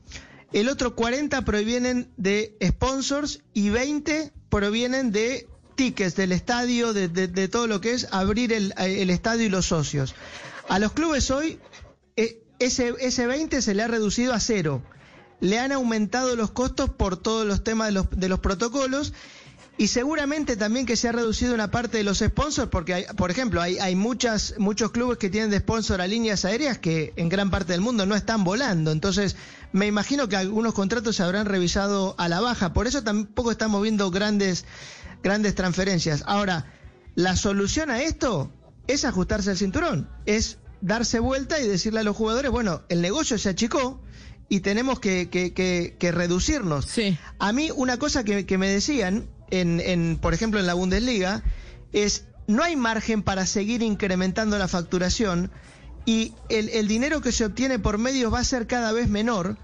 El 0.52 0.68
otro 0.68 0.94
40 0.96 1.42
provienen 1.46 2.10
de 2.18 2.56
sponsors 2.62 3.40
y 3.54 3.70
20 3.70 4.32
provienen 4.50 5.12
de 5.12 5.48
tickets 5.76 6.14
del 6.14 6.32
estadio, 6.32 6.92
de, 6.92 7.08
de- 7.08 7.28
de 7.28 7.48
todo 7.48 7.66
lo 7.66 7.80
que 7.80 7.92
es 7.92 8.08
abrir 8.10 8.52
el, 8.52 8.72
estadio 9.10 9.46
y 9.46 9.48
los 9.48 9.66
socios. 9.66 10.14
A 10.68 10.78
los 10.78 10.92
clubes 10.92 11.30
hoy 11.30 11.58
eh, 12.16 12.42
ese, 12.58 12.94
ese 13.00 13.26
20 13.26 13.62
se 13.62 13.74
le 13.74 13.82
ha 13.82 13.88
reducido 13.88 14.34
a 14.34 14.40
cero. 14.40 14.82
Le 15.40 15.58
han 15.58 15.72
aumentado 15.72 16.36
los 16.36 16.50
costos 16.50 16.90
por 16.90 17.16
todos 17.16 17.46
los 17.46 17.64
temas 17.64 17.94
de 18.10 18.28
los 18.28 18.40
protocolos 18.40 19.14
y 19.80 19.88
seguramente 19.88 20.56
también 20.58 20.84
que 20.84 20.94
se 20.94 21.08
ha 21.08 21.12
reducido 21.12 21.54
una 21.54 21.70
parte 21.70 21.96
de 21.96 22.04
los 22.04 22.18
sponsors 22.18 22.68
porque, 22.68 22.92
hay, 22.92 23.04
por 23.16 23.30
ejemplo, 23.30 23.62
hay, 23.62 23.78
hay 23.78 23.96
muchas, 23.96 24.54
muchos 24.58 24.90
clubes 24.90 25.16
que 25.16 25.30
tienen 25.30 25.48
de 25.50 25.58
sponsor 25.60 26.02
a 26.02 26.06
líneas 26.06 26.44
aéreas 26.44 26.76
que 26.78 27.14
en 27.16 27.30
gran 27.30 27.50
parte 27.50 27.72
del 27.72 27.80
mundo 27.80 28.04
no 28.04 28.14
están 28.14 28.44
volando. 28.44 28.92
Entonces, 28.92 29.36
me 29.72 29.86
imagino 29.86 30.28
que 30.28 30.36
algunos 30.36 30.74
contratos 30.74 31.16
se 31.16 31.22
habrán 31.22 31.46
revisado 31.46 32.14
a 32.18 32.28
la 32.28 32.40
baja. 32.40 32.74
Por 32.74 32.86
eso 32.86 33.02
tampoco 33.02 33.50
estamos 33.50 33.80
viendo 33.82 34.10
grandes, 34.10 34.66
grandes 35.22 35.54
transferencias. 35.54 36.24
Ahora, 36.26 36.66
la 37.14 37.34
solución 37.36 37.88
a 37.90 38.02
esto 38.02 38.52
es 38.86 39.06
ajustarse 39.06 39.48
al 39.50 39.56
cinturón, 39.56 40.10
es 40.26 40.58
darse 40.82 41.20
vuelta 41.20 41.58
y 41.58 41.66
decirle 41.66 42.00
a 42.00 42.04
los 42.04 42.16
jugadores, 42.16 42.50
bueno, 42.50 42.82
el 42.90 43.00
negocio 43.00 43.38
se 43.38 43.48
achicó 43.48 44.02
y 44.50 44.60
tenemos 44.60 45.00
que, 45.00 45.30
que- 45.30 45.54
que- 45.54 45.96
que 45.98 46.12
reducirnos. 46.12 46.84
Sí. 46.84 47.16
A 47.38 47.52
mí 47.54 47.70
una 47.74 47.98
cosa 47.98 48.24
que, 48.24 48.44
que 48.44 48.58
me 48.58 48.68
decían, 48.68 49.28
en, 49.50 49.80
en, 49.80 50.18
por 50.20 50.34
ejemplo 50.34 50.60
en 50.60 50.66
la 50.66 50.74
Bundesliga, 50.74 51.42
es 51.92 52.24
no 52.46 52.62
hay 52.62 52.76
margen 52.76 53.22
para 53.22 53.46
seguir 53.46 53.82
incrementando 53.82 54.58
la 54.58 54.68
facturación 54.68 55.50
y 56.06 56.32
el, 56.48 56.68
el 56.70 56.88
dinero 56.88 57.20
que 57.20 57.32
se 57.32 57.44
obtiene 57.44 57.78
por 57.78 57.98
medios 57.98 58.32
va 58.32 58.40
a 58.40 58.44
ser 58.44 58.66
cada 58.66 58.92
vez 58.92 59.08
menor 59.08 59.56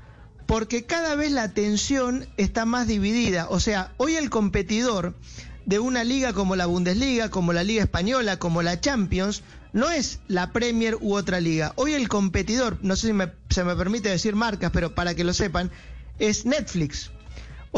porque 0.47 0.85
cada 0.85 1.17
vez 1.17 1.33
la 1.33 1.43
atención 1.43 2.27
está 2.37 2.65
más 2.65 2.87
dividida. 2.87 3.49
O 3.51 3.59
sea, 3.59 3.93
hoy 3.97 4.15
el 4.15 4.31
competidor 4.31 5.17
de 5.65 5.81
una 5.81 6.05
liga 6.05 6.33
como 6.33 6.55
la 6.55 6.67
Bundesliga, 6.67 7.29
como 7.31 7.53
la 7.53 7.65
Liga 7.65 7.83
Española, 7.83 8.39
como 8.39 8.63
la 8.63 8.81
Champions, 8.81 9.43
no 9.73 9.91
es 9.91 10.21
la 10.29 10.53
Premier 10.53 10.97
u 11.01 11.17
otra 11.17 11.41
liga. 11.41 11.73
Hoy 11.75 11.95
el 11.95 12.09
competidor, 12.09 12.79
no 12.83 12.95
sé 12.95 13.09
si 13.09 13.13
me- 13.13 13.33
se 13.51 13.65
me 13.65 13.75
permite 13.75 14.09
decir 14.09 14.37
marcas, 14.37 14.71
pero 14.73 14.95
para 14.95 15.17
que 15.17 15.25
lo 15.25 15.35
sepan, 15.35 15.73
es 16.21 16.47
Netflix. 16.47 17.11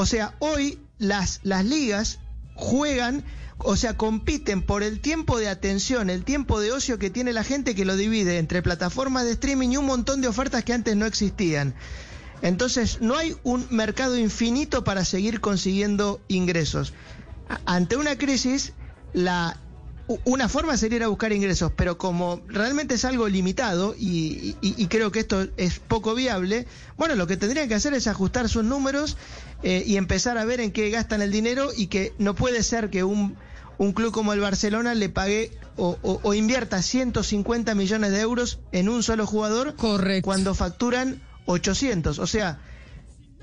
O 0.00 0.06
sea, 0.06 0.36
hoy 0.38 0.78
las, 0.98 1.40
las 1.42 1.64
ligas 1.64 2.20
juegan, 2.54 3.24
o 3.58 3.74
sea, 3.74 3.96
compiten 3.96 4.62
por 4.62 4.84
el 4.84 5.00
tiempo 5.00 5.40
de 5.40 5.48
atención, 5.48 6.08
el 6.08 6.22
tiempo 6.22 6.60
de 6.60 6.70
ocio 6.70 7.00
que 7.00 7.10
tiene 7.10 7.32
la 7.32 7.42
gente 7.42 7.74
que 7.74 7.84
lo 7.84 7.96
divide 7.96 8.38
entre 8.38 8.62
plataformas 8.62 9.24
de 9.24 9.32
streaming 9.32 9.70
y 9.70 9.76
un 9.76 9.86
montón 9.86 10.20
de 10.20 10.28
ofertas 10.28 10.62
que 10.62 10.72
antes 10.72 10.94
no 10.94 11.04
existían. 11.04 11.74
Entonces, 12.42 13.00
no 13.00 13.16
hay 13.16 13.36
un 13.42 13.66
mercado 13.70 14.16
infinito 14.16 14.84
para 14.84 15.04
seguir 15.04 15.40
consiguiendo 15.40 16.20
ingresos. 16.28 16.92
Ante 17.66 17.96
una 17.96 18.16
crisis, 18.16 18.74
la 19.14 19.56
una 20.24 20.48
forma 20.48 20.76
sería 20.76 20.96
ir 20.96 21.02
a 21.04 21.08
buscar 21.08 21.32
ingresos, 21.32 21.72
pero 21.76 21.98
como 21.98 22.40
realmente 22.48 22.94
es 22.94 23.04
algo 23.04 23.28
limitado 23.28 23.94
y, 23.98 24.54
creo 24.88 25.12
que 25.12 25.20
esto 25.20 25.46
es 25.56 25.80
poco 25.80 26.14
viable, 26.14 26.66
bueno, 26.96 27.14
lo 27.14 27.26
que 27.26 27.36
tendrían 27.36 27.68
que 27.68 27.74
hacer 27.74 27.92
es 27.92 28.06
ajustar 28.06 28.48
sus 28.48 28.64
números 28.64 29.16
eh, 29.62 29.82
y 29.86 29.96
empezar 29.96 30.38
a 30.38 30.44
ver 30.44 30.60
en 30.60 30.72
qué 30.72 30.88
gastan 30.90 31.20
el 31.20 31.30
dinero 31.30 31.70
y 31.76 31.88
que 31.88 32.14
no 32.18 32.34
puede 32.34 32.62
ser 32.62 32.88
que 32.88 33.04
un, 33.04 33.36
un 33.76 33.92
club 33.92 34.12
como 34.12 34.32
el 34.32 34.40
Barcelona 34.40 34.94
le 34.94 35.10
pague 35.10 35.52
o, 35.76 35.98
o, 36.02 36.34
invierta 36.34 36.82
150 36.82 37.74
millones 37.74 38.10
de 38.10 38.20
euros 38.20 38.58
en 38.72 38.88
un 38.88 39.02
solo 39.02 39.26
jugador 39.26 39.76
cuando 40.22 40.54
facturan 40.54 41.22
800. 41.46 42.18
O 42.18 42.26
sea, 42.26 42.58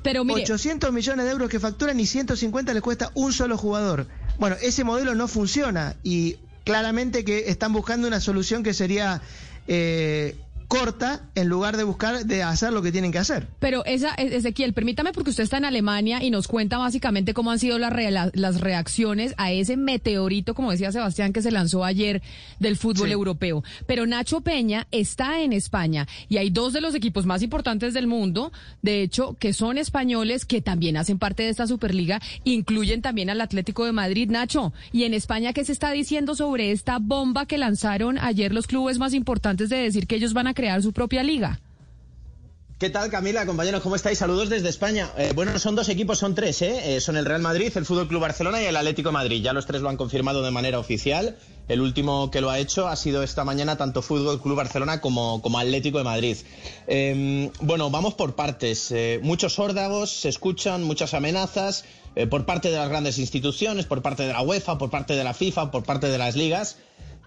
pero 0.03 0.23
800 0.23 0.91
millones 0.91 1.25
de 1.25 1.31
euros 1.31 1.49
que 1.49 1.59
facturan 1.59 1.99
y 1.99 2.05
150 2.05 2.73
le 2.73 2.81
cuesta 2.81 3.11
un 3.15 3.31
solo 3.33 3.57
jugador. 3.57 4.07
Bueno, 4.37 4.57
ese 4.61 4.83
modelo 4.83 5.15
no 5.15 5.27
funciona 5.27 5.95
y 6.03 6.37
claramente 6.65 7.23
que 7.23 7.49
están 7.49 7.71
buscando 7.71 8.07
una 8.07 8.19
solución 8.19 8.63
que 8.63 8.73
sería 8.73 9.21
eh, 9.67 10.35
corta 10.67 11.29
en 11.35 11.47
lugar 11.47 11.77
de 11.77 11.83
buscar 11.83 12.25
de 12.25 12.43
hacer 12.43 12.73
lo 12.73 12.81
que 12.81 12.91
tienen 12.91 13.11
que 13.11 13.17
hacer. 13.17 13.47
Pero 13.59 13.85
esa 13.85 14.13
Ezequiel, 14.15 14.73
permítame 14.73 15.13
porque 15.13 15.29
usted 15.29 15.43
está 15.43 15.57
en 15.57 15.65
Alemania 15.65 16.23
y 16.23 16.31
nos 16.31 16.47
cuenta 16.47 16.77
básicamente 16.77 17.33
cómo 17.33 17.51
han 17.51 17.59
sido 17.59 17.77
las, 17.77 17.93
las 18.33 18.61
reacciones 18.61 19.33
a 19.37 19.51
ese 19.51 19.77
meteorito, 19.77 20.53
como 20.55 20.71
decía 20.71 20.91
Sebastián, 20.91 21.33
que 21.33 21.41
se 21.41 21.51
lanzó 21.51 21.83
ayer 21.83 22.21
del 22.59 22.77
fútbol 22.77 23.11
europeo. 23.11 23.63
Pero 23.85 24.05
Nacho 24.05 24.41
Peña 24.41 24.87
está 24.91 25.41
en 25.41 25.53
España 25.53 26.07
y 26.29 26.37
hay 26.37 26.49
dos 26.49 26.73
de 26.73 26.81
los 26.81 26.95
equipos 26.95 27.25
más 27.25 27.41
importantes 27.41 27.93
del 27.93 28.07
mundo, 28.07 28.51
de 28.81 29.01
hecho, 29.01 29.35
que 29.39 29.53
son 29.53 29.77
españoles 29.77 30.45
que 30.45 30.61
también 30.61 30.97
hacen 30.97 31.19
parte 31.19 31.43
de 31.43 31.49
esta 31.49 31.67
Superliga, 31.67 32.21
incluyen 32.43 33.01
también 33.01 33.29
al 33.29 33.41
Atlético 33.41 33.85
de 33.85 33.91
Madrid, 33.91 34.29
Nacho. 34.29 34.73
Y 34.91 35.03
en 35.03 35.13
España, 35.13 35.53
¿qué 35.53 35.63
se 35.63 35.71
está 35.71 35.91
diciendo 35.91 36.35
sobre 36.35 36.71
esta 36.71 36.97
bomba 36.99 37.45
que 37.45 37.57
lanzaron 37.57 38.17
ayer 38.17 38.53
los 38.53 38.67
clubes 38.67 38.97
más 38.97 39.13
importantes 39.13 39.69
de 39.69 39.77
decir 39.77 40.07
que 40.07 40.15
ellos 40.15 40.33
van 40.33 40.47
a 40.47 40.53
crear 40.55 40.81
su 40.81 40.91
propia 40.91 41.21
liga. 41.21 41.59
¿Qué 42.77 42.89
tal, 42.89 43.09
Camila, 43.09 43.45
compañeros? 43.45 43.81
¿Cómo 43.81 43.95
estáis? 43.95 44.17
Saludos 44.17 44.49
desde 44.49 44.67
España. 44.67 45.09
Eh, 45.17 45.31
bueno, 45.33 45.57
son 45.59 45.77
dos 45.77 45.87
equipos, 45.87 46.19
son 46.19 46.35
tres, 46.35 46.61
¿eh? 46.61 46.97
¿eh? 46.97 46.99
Son 46.99 47.15
el 47.15 47.23
Real 47.23 47.41
Madrid, 47.41 47.71
el 47.73 47.85
Fútbol 47.85 48.09
Club 48.09 48.19
Barcelona 48.19 48.61
y 48.61 48.65
el 48.65 48.75
Atlético 48.75 49.09
de 49.09 49.13
Madrid. 49.13 49.41
Ya 49.41 49.53
los 49.53 49.65
tres 49.65 49.81
lo 49.81 49.87
han 49.87 49.95
confirmado 49.95 50.43
de 50.43 50.51
manera 50.51 50.77
oficial. 50.77 51.37
El 51.69 51.79
último 51.79 52.29
que 52.31 52.41
lo 52.41 52.49
ha 52.49 52.59
hecho 52.59 52.89
ha 52.89 52.97
sido 52.97 53.23
esta 53.23 53.45
mañana 53.45 53.77
tanto 53.77 54.01
Fútbol 54.01 54.41
Club 54.41 54.57
Barcelona 54.57 54.99
como, 54.99 55.41
como 55.41 55.57
Atlético 55.57 55.99
de 55.99 56.03
Madrid. 56.03 56.35
Em, 56.87 57.49
bueno, 57.61 57.89
vamos 57.91 58.15
por 58.15 58.35
partes. 58.35 58.91
Eh, 58.91 59.21
muchos 59.23 59.57
órdagos 59.57 60.11
se 60.11 60.27
escuchan, 60.27 60.83
muchas 60.83 61.13
amenazas 61.13 61.85
por 62.29 62.45
parte 62.45 62.71
de 62.71 62.77
las 62.77 62.89
grandes 62.89 63.19
instituciones, 63.19 63.85
por 63.85 64.01
parte 64.01 64.23
de 64.23 64.33
la 64.33 64.41
UEFA, 64.41 64.77
por 64.77 64.89
parte 64.89 65.15
de 65.15 65.23
la 65.23 65.33
FIFA, 65.33 65.71
por 65.71 65.83
parte 65.83 66.09
de 66.09 66.17
las 66.17 66.35
ligas. 66.35 66.77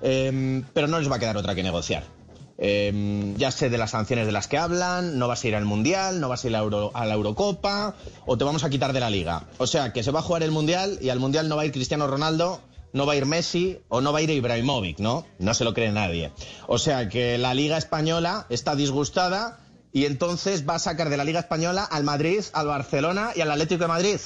Em, 0.03 0.63
pero 0.75 0.89
no 0.89 0.99
les 0.99 1.11
va 1.11 1.17
a 1.17 1.19
quedar 1.19 1.39
otra 1.39 1.55
que 1.55 1.63
negociar. 1.63 2.18
Em, 2.61 3.37
ya 3.37 3.53
sé 3.53 3.71
de 3.71 3.79
las 3.79 3.93
sanciones 3.93 4.27
de 4.27 4.33
las 4.33 4.49
que 4.49 4.59
hablan, 4.59 5.17
no 5.17 5.29
vas 5.29 5.45
a 5.45 5.49
ir 5.49 5.55
al 5.55 5.65
Mundial, 5.65 6.21
no 6.21 6.29
vas 6.29 6.45
a 6.45 6.49
ir 6.49 6.57
a, 6.57 7.07
la 7.07 7.15
Eurocopa 7.15 7.95
o 8.27 8.37
te 8.37 8.43
vamos 8.43 8.65
a 8.65 8.71
quitar 8.71 8.93
de 8.93 8.99
la 8.99 9.11
liga. 9.11 9.45
O 9.59 9.69
sea, 9.69 9.93
que 9.93 10.03
se 10.03 10.11
va 10.11 10.19
a 10.19 10.23
jugar 10.23 10.43
el 10.43 10.51
Mundial 10.51 10.99
y 11.01 11.11
al 11.11 11.21
Mundial 11.21 11.49
no 11.49 11.55
va 11.55 11.63
a 11.63 11.67
ir 11.67 11.73
Cristiano 11.73 12.09
Ronaldo, 12.09 12.61
no 12.93 13.07
va 13.07 13.13
a 13.13 13.17
ir 13.17 13.27
Messi 13.27 13.79
o 13.89 14.01
no 14.01 14.13
va 14.13 14.19
a 14.19 14.23
ir 14.23 14.31
Ibrahimovic, 14.31 14.99
¿no? 14.99 15.25
No 15.39 15.55
se 15.55 15.65
lo 15.65 15.73
cree 15.73 15.93
nadie. 15.93 16.33
O 16.67 16.79
sea, 16.79 17.09
que 17.09 17.39
la 17.39 17.55
liga 17.55 17.79
española 17.79 18.47
está 18.49 18.75
disgustada 18.75 19.61
y 19.93 20.07
entonces 20.07 20.69
va 20.69 20.75
a 20.75 20.79
sacar 20.81 21.11
de 21.11 21.17
la 21.17 21.25
liga 21.25 21.39
española 21.39 21.85
al 21.85 22.03
Madrid, 22.03 22.43
al 22.55 22.67
Barcelona 22.67 23.31
y 23.37 23.41
al 23.41 23.53
Atlético 23.53 23.85
de 23.85 23.89
Madrid. 23.89 24.19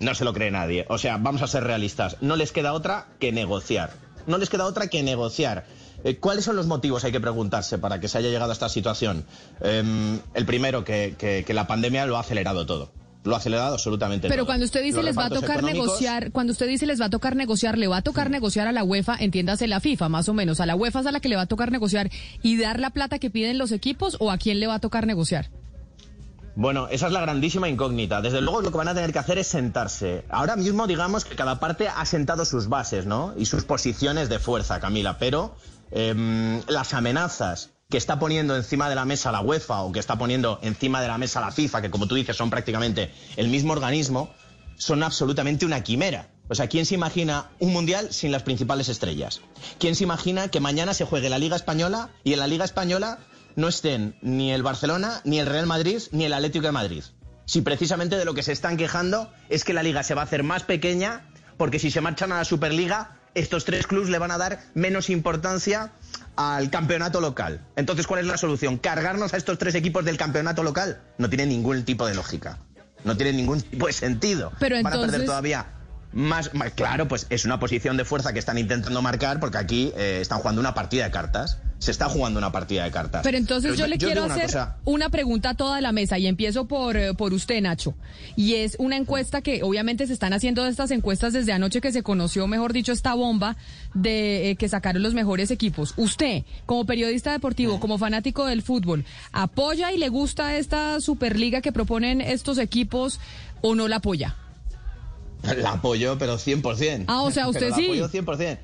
No 0.00 0.16
se 0.16 0.24
lo 0.24 0.32
cree 0.32 0.50
nadie. 0.50 0.84
O 0.88 0.98
sea, 0.98 1.16
vamos 1.16 1.42
a 1.42 1.46
ser 1.46 1.62
realistas. 1.62 2.16
No 2.20 2.34
les 2.34 2.50
queda 2.50 2.72
otra 2.72 3.06
que 3.20 3.30
negociar. 3.30 3.92
No 4.26 4.36
les 4.38 4.50
queda 4.50 4.66
otra 4.66 4.88
que 4.88 5.02
negociar. 5.02 5.64
Eh, 6.04 6.16
¿Cuáles 6.16 6.44
son 6.44 6.56
los 6.56 6.66
motivos, 6.66 7.04
hay 7.04 7.12
que 7.12 7.20
preguntarse, 7.20 7.78
para 7.78 8.00
que 8.00 8.08
se 8.08 8.18
haya 8.18 8.28
llegado 8.28 8.50
a 8.50 8.54
esta 8.54 8.68
situación? 8.68 9.24
Em, 9.60 10.20
el 10.34 10.46
primero, 10.46 10.84
que, 10.84 11.44
la 11.48 11.66
pandemia 11.66 12.06
lo 12.06 12.16
ha 12.16 12.20
acelerado 12.20 12.66
todo 12.66 12.90
lo 13.24 13.34
ha 13.34 13.38
acelerado 13.38 13.74
absolutamente. 13.74 14.28
Pero 14.28 14.46
cuando 14.46 14.64
usted 14.64 14.82
dice 14.82 15.02
les 15.02 15.18
va 15.18 15.26
a 15.26 15.28
tocar 15.30 15.62
negociar, 15.62 16.32
cuando 16.32 16.52
usted 16.52 16.66
dice 16.66 16.86
les 16.86 16.98
va 16.98 17.06
a 17.06 17.10
tocar 17.10 17.36
negociar, 17.36 17.76
le 17.76 17.86
va 17.86 17.98
a 17.98 18.02
tocar 18.02 18.30
negociar 18.30 18.68
a 18.68 18.72
la 18.72 18.84
UEFA, 18.84 19.16
entiéndase 19.18 19.66
la 19.66 19.80
FIFA 19.80 20.08
más 20.08 20.30
o 20.30 20.34
menos, 20.34 20.60
a 20.60 20.66
la 20.66 20.76
UEFA 20.76 21.00
es 21.00 21.06
a 21.06 21.12
la 21.12 21.20
que 21.20 21.28
le 21.28 21.36
va 21.36 21.42
a 21.42 21.46
tocar 21.46 21.70
negociar 21.70 22.10
y 22.42 22.56
dar 22.56 22.80
la 22.80 22.88
plata 22.90 23.18
que 23.18 23.28
piden 23.28 23.58
los 23.58 23.70
equipos 23.72 24.16
o 24.20 24.30
a 24.30 24.38
quién 24.38 24.60
le 24.60 24.66
va 24.66 24.76
a 24.76 24.78
tocar 24.78 25.06
negociar. 25.06 25.50
Bueno, 26.54 26.88
esa 26.90 27.06
es 27.06 27.12
la 27.12 27.20
grandísima 27.20 27.68
incógnita. 27.68 28.20
Desde 28.20 28.40
luego 28.40 28.62
lo 28.62 28.72
que 28.72 28.78
van 28.78 28.88
a 28.88 28.94
tener 28.94 29.12
que 29.12 29.18
hacer 29.20 29.38
es 29.38 29.46
sentarse. 29.46 30.24
Ahora 30.28 30.56
mismo 30.56 30.86
digamos 30.86 31.24
que 31.24 31.36
cada 31.36 31.60
parte 31.60 31.86
ha 31.86 32.04
sentado 32.04 32.44
sus 32.44 32.68
bases, 32.68 33.06
¿no? 33.06 33.32
Y 33.36 33.44
sus 33.44 33.64
posiciones 33.64 34.28
de 34.28 34.38
fuerza, 34.40 34.80
Camila, 34.80 35.18
pero 35.18 35.54
Em, 35.90 36.60
las 36.68 36.94
amenazas 36.94 37.70
que 37.88 37.96
está 37.96 38.18
poniendo 38.18 38.54
encima 38.54 38.88
de 38.88 38.94
la 38.94 39.06
mesa 39.06 39.32
la 39.32 39.40
UEFA 39.40 39.82
o 39.82 39.92
que 39.92 40.00
está 40.00 40.18
poniendo 40.18 40.58
encima 40.62 41.00
de 41.00 41.08
la 41.08 41.16
mesa 41.16 41.40
la 41.40 41.50
FIFA, 41.50 41.82
que 41.82 41.90
como 41.90 42.06
tú 42.06 42.14
dices 42.14 42.36
son 42.36 42.50
prácticamente 42.50 43.10
el 43.36 43.48
mismo 43.48 43.72
organismo, 43.72 44.30
son 44.76 45.02
absolutamente 45.02 45.64
una 45.64 45.82
quimera. 45.82 46.28
O 46.48 46.54
sea, 46.54 46.68
¿quién 46.68 46.86
se 46.86 46.94
imagina 46.94 47.50
un 47.58 47.72
mundial 47.72 48.12
sin 48.12 48.32
las 48.32 48.42
principales 48.42 48.88
estrellas? 48.88 49.40
¿Quién 49.78 49.94
se 49.94 50.04
imagina 50.04 50.48
que 50.48 50.60
mañana 50.60 50.94
se 50.94 51.04
juegue 51.04 51.30
la 51.30 51.38
Liga 51.38 51.56
Española 51.56 52.10
y 52.24 52.32
en 52.34 52.38
la 52.38 52.46
Liga 52.46 52.64
Española 52.64 53.18
no 53.56 53.68
estén 53.68 54.16
ni 54.22 54.52
el 54.52 54.62
Barcelona, 54.62 55.20
ni 55.24 55.40
el 55.40 55.46
Real 55.46 55.66
Madrid, 55.66 56.00
ni 56.12 56.24
el 56.24 56.32
Atlético 56.32 56.66
de 56.66 56.72
Madrid? 56.72 57.04
Si 57.44 57.62
precisamente 57.62 58.16
de 58.16 58.24
lo 58.26 58.34
que 58.34 58.42
se 58.42 58.52
están 58.52 58.76
quejando 58.76 59.30
es 59.48 59.64
que 59.64 59.72
la 59.72 59.82
liga 59.82 60.02
se 60.02 60.14
va 60.14 60.20
a 60.20 60.24
hacer 60.24 60.42
más 60.42 60.64
pequeña, 60.64 61.30
porque 61.56 61.78
si 61.78 61.90
se 61.90 62.02
marchan 62.02 62.30
a 62.32 62.36
la 62.36 62.44
Superliga, 62.44 63.17
estos 63.34 63.64
tres 63.64 63.86
clubes 63.86 64.08
le 64.08 64.18
van 64.18 64.30
a 64.30 64.38
dar 64.38 64.60
menos 64.74 65.10
importancia 65.10 65.92
al 66.36 66.70
campeonato 66.70 67.20
local. 67.20 67.60
Entonces, 67.76 68.06
¿cuál 68.06 68.20
es 68.20 68.26
la 68.26 68.36
solución? 68.36 68.78
¿Cargarnos 68.78 69.34
a 69.34 69.36
estos 69.36 69.58
tres 69.58 69.74
equipos 69.74 70.04
del 70.04 70.16
campeonato 70.16 70.62
local? 70.62 71.00
No 71.18 71.28
tiene 71.28 71.46
ningún 71.46 71.84
tipo 71.84 72.06
de 72.06 72.14
lógica. 72.14 72.58
No 73.04 73.16
tiene 73.16 73.32
ningún 73.32 73.60
tipo 73.60 73.86
de 73.86 73.92
sentido. 73.92 74.52
Pero 74.58 74.82
Van 74.82 74.92
a 74.92 75.00
perder 75.00 75.24
todavía 75.24 75.66
más, 76.12 76.50
claro, 76.74 77.06
pues 77.06 77.26
es 77.30 77.44
una 77.44 77.60
posición 77.60 77.96
de 77.96 78.04
fuerza 78.04 78.32
que 78.32 78.38
están 78.38 78.58
intentando 78.58 79.02
marcar 79.02 79.40
porque 79.40 79.58
aquí 79.58 79.92
eh, 79.96 80.18
están 80.20 80.38
jugando 80.38 80.60
una 80.60 80.74
partida 80.74 81.04
de 81.04 81.10
cartas. 81.10 81.58
Se 81.78 81.92
está 81.92 82.08
jugando 82.08 82.38
una 82.38 82.50
partida 82.50 82.84
de 82.84 82.90
cartas. 82.90 83.22
Pero 83.22 83.38
entonces 83.38 83.78
yo, 83.78 83.86
le 83.86 83.98
quiero 83.98 84.24
hacer 84.24 84.50
una 84.84 85.10
pregunta 85.10 85.50
a 85.50 85.54
toda 85.54 85.80
la 85.80 85.92
mesa 85.92 86.18
y 86.18 86.26
empiezo 86.26 86.66
por, 86.66 86.96
eh, 86.96 87.14
por 87.14 87.32
usted, 87.32 87.62
Nacho. 87.62 87.94
Y 88.34 88.54
es 88.54 88.76
una 88.80 88.96
encuesta 88.96 89.42
que 89.42 89.62
obviamente 89.62 90.06
se 90.06 90.12
están 90.12 90.32
haciendo 90.32 90.66
estas 90.66 90.90
encuestas 90.90 91.32
desde 91.32 91.52
anoche 91.52 91.80
que 91.80 91.92
se 91.92 92.02
conoció, 92.02 92.48
mejor 92.48 92.72
dicho, 92.72 92.90
esta 92.90 93.14
bomba 93.14 93.56
de 93.94 94.50
eh, 94.50 94.56
que 94.56 94.68
sacaron 94.68 95.02
los 95.02 95.14
mejores 95.14 95.52
equipos. 95.52 95.94
Usted, 95.96 96.42
como 96.66 96.84
periodista 96.84 97.30
deportivo, 97.30 97.78
como 97.78 97.96
fanático 97.96 98.46
del 98.46 98.62
fútbol, 98.62 99.04
¿apoya 99.32 99.92
y 99.92 99.98
le 99.98 100.08
gusta 100.08 100.56
esta 100.56 101.00
Superliga 101.00 101.60
que 101.60 101.70
proponen 101.70 102.20
estos 102.20 102.58
equipos 102.58 103.20
o 103.60 103.76
no 103.76 103.86
la 103.86 103.96
apoya? 103.96 104.36
La 105.42 105.72
apoyo, 105.72 106.18
pero 106.18 106.36
100%. 106.36 107.04
Ah, 107.06 107.22
o 107.22 107.30
sea, 107.30 107.48
usted 107.48 107.72
sí. 107.74 107.86
La 107.86 108.06
apoyo 108.06 108.08
100%. 108.08 108.58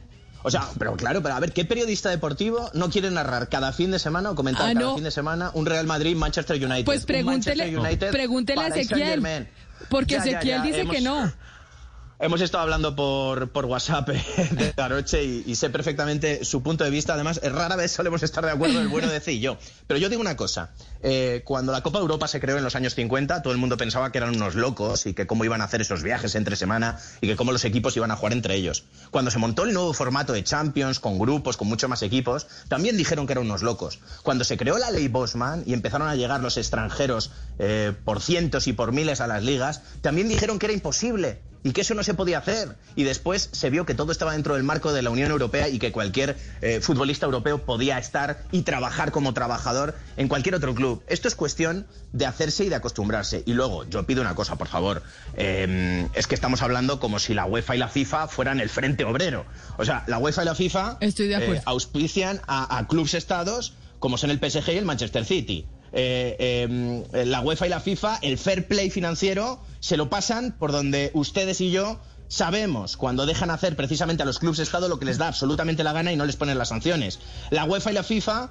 O 0.46 0.50
sea, 0.50 0.68
pero 0.78 0.94
claro, 0.94 1.22
pero 1.22 1.34
a 1.34 1.40
ver, 1.40 1.52
¿qué 1.52 1.64
periodista 1.64 2.10
deportivo 2.10 2.70
no 2.74 2.90
quiere 2.90 3.10
narrar 3.10 3.48
cada 3.48 3.72
fin 3.72 3.90
de 3.90 3.98
semana 3.98 4.30
o 4.30 4.34
comentar 4.34 4.68
ah, 4.68 4.74
cada 4.74 4.94
fin 4.94 5.04
de 5.04 5.10
semana 5.10 5.50
un 5.54 5.64
Real 5.64 5.86
Madrid, 5.86 6.14
Manchester 6.14 6.62
United? 6.62 6.84
Pues 6.84 7.06
pregúntele, 7.06 7.74
pregúntele 8.10 8.60
a 8.60 8.68
Ezequiel. 8.68 9.48
Porque 9.88 10.16
Ezequiel 10.16 10.62
dice 10.62 10.86
que 10.86 11.00
no. 11.00 11.32
Hemos 12.20 12.40
estado 12.40 12.62
hablando 12.62 12.94
por, 12.94 13.50
por 13.50 13.64
WhatsApp 13.66 14.08
de 14.08 14.72
anoche 14.76 15.24
y, 15.24 15.42
y, 15.46 15.56
sé 15.56 15.68
perfectamente 15.70 16.44
su 16.44 16.62
punto 16.62 16.84
de 16.84 16.90
vista. 16.90 17.14
Además, 17.14 17.40
rara 17.42 17.74
vez 17.74 17.90
solemos 17.90 18.22
estar 18.22 18.44
de 18.44 18.52
acuerdo 18.52 18.80
el 18.80 18.86
bueno 18.86 19.08
decir 19.08 19.40
yo. 19.40 19.58
Pero 19.88 19.98
yo 19.98 20.08
digo 20.08 20.20
una 20.20 20.36
cosa. 20.36 20.70
Eh, 21.02 21.42
cuando 21.44 21.72
la 21.72 21.82
Copa 21.82 21.98
de 21.98 22.02
Europa 22.02 22.28
se 22.28 22.40
creó 22.40 22.56
en 22.56 22.62
los 22.62 22.76
años 22.76 22.94
50, 22.94 23.42
todo 23.42 23.52
el 23.52 23.58
mundo 23.58 23.76
pensaba 23.76 24.12
que 24.12 24.18
eran 24.18 24.36
unos 24.36 24.54
locos 24.54 25.06
y 25.06 25.12
que 25.12 25.26
cómo 25.26 25.44
iban 25.44 25.60
a 25.60 25.64
hacer 25.64 25.80
esos 25.80 26.04
viajes 26.04 26.36
entre 26.36 26.54
semana 26.54 26.98
y 27.20 27.26
que 27.26 27.36
cómo 27.36 27.50
los 27.50 27.64
equipos 27.64 27.96
iban 27.96 28.12
a 28.12 28.16
jugar 28.16 28.32
entre 28.32 28.54
ellos. 28.54 28.84
Cuando 29.10 29.32
se 29.32 29.38
montó 29.38 29.64
el 29.64 29.74
nuevo 29.74 29.92
formato 29.92 30.32
de 30.32 30.44
Champions, 30.44 31.00
con 31.00 31.18
grupos, 31.18 31.56
con 31.56 31.66
muchos 31.66 31.90
más 31.90 32.02
equipos, 32.02 32.46
también 32.68 32.96
dijeron 32.96 33.26
que 33.26 33.32
eran 33.32 33.44
unos 33.44 33.62
locos. 33.62 33.98
Cuando 34.22 34.44
se 34.44 34.56
creó 34.56 34.78
la 34.78 34.92
ley 34.92 35.08
Bosman 35.08 35.64
y 35.66 35.74
empezaron 35.74 36.08
a 36.08 36.14
llegar 36.14 36.40
los 36.40 36.56
extranjeros 36.58 37.32
eh, 37.58 37.92
por 38.04 38.22
cientos 38.22 38.68
y 38.68 38.72
por 38.72 38.92
miles 38.92 39.20
a 39.20 39.26
las 39.26 39.42
ligas, 39.42 39.82
también 40.00 40.28
dijeron 40.28 40.60
que 40.60 40.66
era 40.66 40.72
imposible 40.72 41.40
y 41.64 41.72
que 41.72 41.80
eso 41.80 41.94
no 41.94 42.04
se 42.04 42.14
podía 42.14 42.38
hacer. 42.38 42.76
Y 42.94 43.02
después 43.02 43.48
se 43.50 43.70
vio 43.70 43.84
que 43.86 43.94
todo 43.94 44.12
estaba 44.12 44.32
dentro 44.32 44.54
del 44.54 44.62
marco 44.62 44.92
de 44.92 45.02
la 45.02 45.10
Unión 45.10 45.30
Europea 45.32 45.68
y 45.68 45.78
que 45.80 45.90
cualquier 45.90 46.36
eh, 46.60 46.80
futbolista 46.80 47.26
europeo 47.26 47.64
podía 47.64 47.98
estar 47.98 48.44
y 48.52 48.62
trabajar 48.62 49.10
como 49.10 49.34
trabajador 49.34 49.96
en 50.16 50.28
cualquier 50.28 50.54
otro 50.54 50.74
club. 50.74 51.02
Esto 51.08 51.26
es 51.26 51.34
cuestión 51.34 51.86
de 52.12 52.26
hacerse 52.26 52.64
y 52.64 52.68
de 52.68 52.76
acostumbrarse. 52.76 53.42
Y 53.46 53.54
luego, 53.54 53.84
yo 53.88 54.04
pido 54.06 54.20
una 54.20 54.34
cosa, 54.36 54.56
por 54.56 54.68
favor. 54.68 55.02
Eh, 55.36 56.06
es 56.14 56.26
que 56.26 56.34
estamos 56.34 56.62
hablando 56.62 57.00
como 57.00 57.18
si 57.18 57.34
la 57.34 57.46
UEFA 57.46 57.76
y 57.76 57.78
la 57.78 57.88
FIFA 57.88 58.28
fueran 58.28 58.60
el 58.60 58.68
frente 58.68 59.04
obrero. 59.04 59.46
O 59.78 59.84
sea, 59.84 60.04
la 60.06 60.18
UEFA 60.18 60.42
y 60.42 60.44
la 60.44 60.54
FIFA 60.54 60.98
Estoy 61.00 61.28
de 61.28 61.36
acuerdo. 61.36 61.54
eh, 61.54 61.62
auspician 61.64 62.40
a, 62.46 62.76
a 62.78 62.86
clubes 62.86 63.14
estados 63.14 63.72
como 63.98 64.18
son 64.18 64.30
el 64.30 64.38
PSG 64.38 64.68
y 64.74 64.76
el 64.76 64.84
Manchester 64.84 65.24
City. 65.24 65.66
Eh, 65.96 66.66
eh, 67.12 67.24
la 67.24 67.40
UEFA 67.40 67.68
y 67.68 67.70
la 67.70 67.78
FIFA, 67.78 68.18
el 68.22 68.36
fair 68.36 68.66
play 68.66 68.90
financiero, 68.90 69.60
se 69.78 69.96
lo 69.96 70.10
pasan 70.10 70.56
por 70.58 70.72
donde 70.72 71.12
ustedes 71.14 71.60
y 71.60 71.70
yo 71.70 72.00
sabemos 72.26 72.96
cuando 72.96 73.26
dejan 73.26 73.50
hacer 73.50 73.76
precisamente 73.76 74.24
a 74.24 74.26
los 74.26 74.40
clubes 74.40 74.58
Estado 74.58 74.88
lo 74.88 74.98
que 74.98 75.04
les 75.04 75.18
da 75.18 75.28
absolutamente 75.28 75.84
la 75.84 75.92
gana 75.92 76.12
y 76.12 76.16
no 76.16 76.26
les 76.26 76.34
ponen 76.34 76.58
las 76.58 76.70
sanciones. 76.70 77.20
La 77.50 77.64
UEFA 77.64 77.92
y 77.92 77.94
la 77.94 78.02
FIFA 78.02 78.50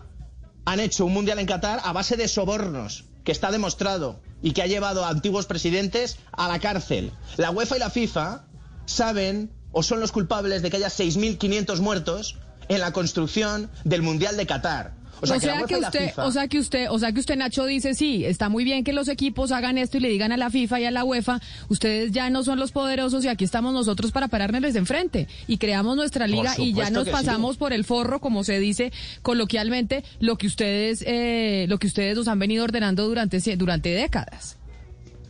han 0.65 0.79
hecho 0.79 1.05
un 1.05 1.13
mundial 1.13 1.39
en 1.39 1.45
Qatar 1.45 1.81
a 1.83 1.91
base 1.91 2.15
de 2.15 2.29
sobornos, 2.29 3.03
que 3.25 3.33
está 3.33 3.51
demostrado 3.51 4.21
y 4.41 4.51
que 4.53 4.61
ha 4.61 4.67
llevado 4.67 5.03
a 5.03 5.09
antiguos 5.09 5.45
presidentes 5.45 6.17
a 6.31 6.47
la 6.47 6.59
cárcel. 6.59 7.11
La 7.35 7.51
UEFA 7.51 7.75
y 7.75 7.79
la 7.79 7.89
FIFA 7.89 8.45
saben 8.85 9.51
o 9.73 9.83
son 9.83 9.99
los 9.99 10.13
culpables 10.13 10.61
de 10.61 10.69
que 10.69 10.77
haya 10.77 10.87
6.500 10.87 11.79
muertos 11.79 12.37
en 12.69 12.79
la 12.79 12.93
construcción 12.93 13.69
del 13.83 14.01
mundial 14.01 14.37
de 14.37 14.45
Qatar. 14.45 15.02
O 15.21 15.25
sea, 15.25 15.39
que, 15.65 15.75
usted, 15.77 16.13
FIFA- 16.13 16.25
o 16.25 16.31
sea 16.31 16.47
que 16.47 16.59
usted, 16.59 16.87
o 16.89 16.99
sea 16.99 17.11
que 17.11 17.19
usted 17.19 17.37
Nacho 17.37 17.65
dice 17.65 17.93
sí, 17.93 18.25
está 18.25 18.49
muy 18.49 18.63
bien 18.63 18.83
que 18.83 18.93
los 18.93 19.07
equipos 19.07 19.51
hagan 19.51 19.77
esto 19.77 19.97
y 19.97 20.01
le 20.01 20.09
digan 20.09 20.31
a 20.31 20.37
la 20.37 20.49
FIFA 20.49 20.79
y 20.81 20.85
a 20.85 20.91
la 20.91 21.03
UEFA, 21.03 21.39
ustedes 21.69 22.11
ya 22.11 22.29
no 22.29 22.43
son 22.43 22.59
los 22.59 22.71
poderosos 22.71 23.23
y 23.23 23.27
aquí 23.27 23.45
estamos 23.45 23.73
nosotros 23.73 24.11
para 24.11 24.27
pararnos 24.27 24.73
de 24.73 24.79
enfrente 24.79 25.27
y 25.47 25.57
creamos 25.57 25.95
nuestra 25.95 26.27
liga 26.27 26.53
y 26.57 26.73
ya 26.73 26.89
nos 26.89 27.09
pasamos 27.09 27.55
sí. 27.55 27.59
por 27.59 27.73
el 27.73 27.85
forro, 27.85 28.19
como 28.19 28.43
se 28.43 28.59
dice 28.59 28.91
coloquialmente, 29.21 30.03
lo 30.19 30.37
que 30.37 30.47
ustedes, 30.47 31.03
eh, 31.07 31.65
lo 31.69 31.79
que 31.79 31.87
ustedes 31.87 32.17
nos 32.17 32.27
han 32.27 32.39
venido 32.39 32.63
ordenando 32.63 33.07
durante 33.07 33.39
durante 33.55 33.89
décadas. 33.89 34.57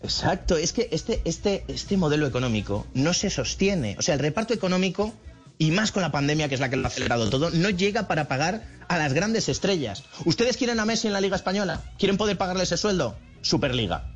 Exacto, 0.03 0.57
es 0.57 0.73
que 0.73 0.89
este, 0.91 1.21
este, 1.23 1.63
este 1.67 1.95
modelo 1.95 2.27
económico 2.27 2.85
no 2.93 3.13
se 3.13 3.29
sostiene. 3.29 3.95
O 3.97 4.01
sea, 4.01 4.15
el 4.15 4.19
reparto 4.19 4.53
económico, 4.53 5.13
y 5.57 5.71
más 5.71 5.91
con 5.91 6.01
la 6.01 6.11
pandemia, 6.11 6.49
que 6.49 6.55
es 6.55 6.61
la 6.61 6.69
que 6.69 6.75
lo 6.75 6.85
ha 6.85 6.87
acelerado 6.87 7.29
todo, 7.29 7.49
no 7.51 7.69
llega 7.69 8.07
para 8.07 8.27
pagar 8.27 8.63
a 8.87 8.97
las 8.97 9.13
grandes 9.13 9.49
estrellas. 9.49 10.03
¿Ustedes 10.25 10.57
quieren 10.57 10.79
a 10.79 10.85
Messi 10.85 11.07
en 11.07 11.13
la 11.13 11.21
Liga 11.21 11.35
Española? 11.35 11.81
¿Quieren 11.97 12.17
poder 12.17 12.37
pagarle 12.37 12.63
ese 12.63 12.77
sueldo? 12.77 13.15
Superliga. 13.41 14.09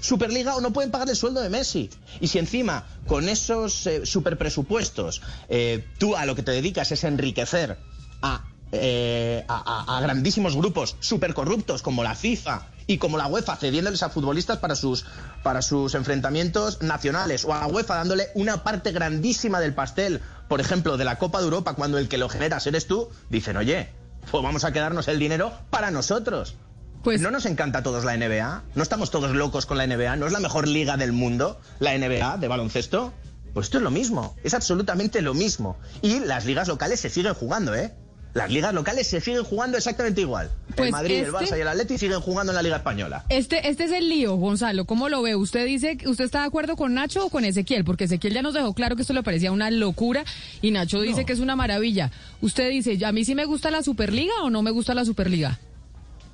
Superliga 0.00 0.56
o 0.56 0.60
no 0.60 0.72
pueden 0.72 0.90
pagar 0.90 1.08
el 1.08 1.16
sueldo 1.16 1.40
de 1.40 1.50
Messi. 1.50 1.90
Y 2.20 2.28
si 2.28 2.38
encima, 2.38 2.86
con 3.06 3.28
esos 3.28 3.86
eh, 3.86 4.06
superpresupuestos, 4.06 5.22
eh, 5.48 5.86
tú 5.98 6.16
a 6.16 6.26
lo 6.26 6.34
que 6.34 6.42
te 6.42 6.52
dedicas 6.52 6.92
es 6.92 7.04
enriquecer 7.04 7.78
a, 8.22 8.44
eh, 8.74 9.44
a, 9.48 10.00
grandísimos 10.02 10.56
grupos 10.56 10.96
supercorruptos 11.00 11.82
como 11.82 12.02
la 12.02 12.14
FIFA 12.14 12.66
y 12.86 12.98
como 12.98 13.16
la 13.16 13.26
UEFA 13.26 13.56
cediéndoles 13.56 14.02
a 14.02 14.10
futbolistas 14.10 14.58
para 14.58 14.74
sus, 14.74 15.04
para 15.42 15.62
sus 15.62 15.94
enfrentamientos 15.94 16.82
nacionales 16.82 17.44
o 17.44 17.54
a 17.54 17.60
la 17.60 17.66
UEFA 17.66 17.96
dándole 17.96 18.28
una 18.34 18.62
parte 18.62 18.92
grandísima 18.92 19.60
del 19.60 19.74
pastel, 19.74 20.20
por 20.48 20.60
ejemplo, 20.60 20.96
de 20.96 21.04
la 21.04 21.18
Copa 21.18 21.38
de 21.38 21.44
Europa 21.44 21.74
cuando 21.74 21.98
el 21.98 22.08
que 22.08 22.18
lo 22.18 22.28
generas 22.28 22.66
eres 22.66 22.86
tú, 22.86 23.08
dicen, 23.30 23.56
oye, 23.56 23.88
pues 24.30 24.42
vamos 24.42 24.64
a 24.64 24.72
quedarnos 24.72 25.08
el 25.08 25.18
dinero 25.18 25.52
para 25.70 25.90
nosotros. 25.90 26.56
Pues 27.02 27.20
¿No 27.20 27.30
nos 27.30 27.44
encanta 27.44 27.80
a 27.80 27.82
todos 27.82 28.04
la 28.04 28.16
NBA? 28.16 28.62
¿No 28.74 28.82
estamos 28.82 29.10
todos 29.10 29.32
locos 29.32 29.66
con 29.66 29.76
la 29.76 29.86
NBA? 29.86 30.16
¿No 30.16 30.26
es 30.26 30.32
la 30.32 30.40
mejor 30.40 30.66
liga 30.66 30.96
del 30.96 31.12
mundo, 31.12 31.60
la 31.78 31.96
NBA 31.96 32.38
de 32.38 32.48
baloncesto? 32.48 33.12
Pues 33.52 33.66
esto 33.66 33.78
es 33.78 33.84
lo 33.84 33.90
mismo, 33.90 34.34
es 34.42 34.54
absolutamente 34.54 35.22
lo 35.22 35.32
mismo. 35.32 35.76
Y 36.02 36.20
las 36.20 36.44
ligas 36.44 36.66
locales 36.66 37.00
se 37.00 37.10
siguen 37.10 37.34
jugando, 37.34 37.74
¿eh? 37.74 37.94
Las 38.34 38.50
ligas 38.50 38.74
locales 38.74 39.06
se 39.06 39.20
siguen 39.20 39.44
jugando 39.44 39.78
exactamente 39.78 40.20
igual. 40.20 40.50
Pues 40.74 40.86
el 40.88 40.92
Madrid, 40.92 41.18
el 41.18 41.26
este- 41.26 41.36
Barça 41.36 41.56
y 41.56 41.60
el 41.60 41.68
Atleti 41.68 41.98
siguen 41.98 42.20
jugando 42.20 42.50
en 42.50 42.56
la 42.56 42.62
Liga 42.62 42.76
Española. 42.76 43.24
Este, 43.28 43.68
este 43.68 43.84
es 43.84 43.92
el 43.92 44.08
lío, 44.08 44.34
Gonzalo. 44.34 44.86
¿Cómo 44.86 45.08
lo 45.08 45.22
ve? 45.22 45.36
¿Usted 45.36 45.64
dice, 45.64 45.96
que 45.96 46.08
usted 46.08 46.24
está 46.24 46.40
de 46.40 46.46
acuerdo 46.46 46.74
con 46.74 46.94
Nacho 46.94 47.26
o 47.26 47.30
con 47.30 47.44
Ezequiel? 47.44 47.84
Porque 47.84 48.04
Ezequiel 48.04 48.34
ya 48.34 48.42
nos 48.42 48.54
dejó 48.54 48.74
claro 48.74 48.96
que 48.96 49.02
esto 49.02 49.14
le 49.14 49.22
parecía 49.22 49.52
una 49.52 49.70
locura 49.70 50.24
y 50.60 50.72
Nacho 50.72 51.00
dice 51.00 51.24
que 51.24 51.32
es 51.32 51.38
una 51.38 51.54
maravilla. 51.54 52.10
Usted 52.40 52.70
dice, 52.70 52.98
¿a 53.06 53.12
mí 53.12 53.24
sí 53.24 53.36
me 53.36 53.44
gusta 53.44 53.70
la 53.70 53.84
Superliga 53.84 54.34
o 54.42 54.50
no 54.50 54.62
me 54.62 54.72
gusta 54.72 54.94
la 54.94 55.04
Superliga? 55.04 55.60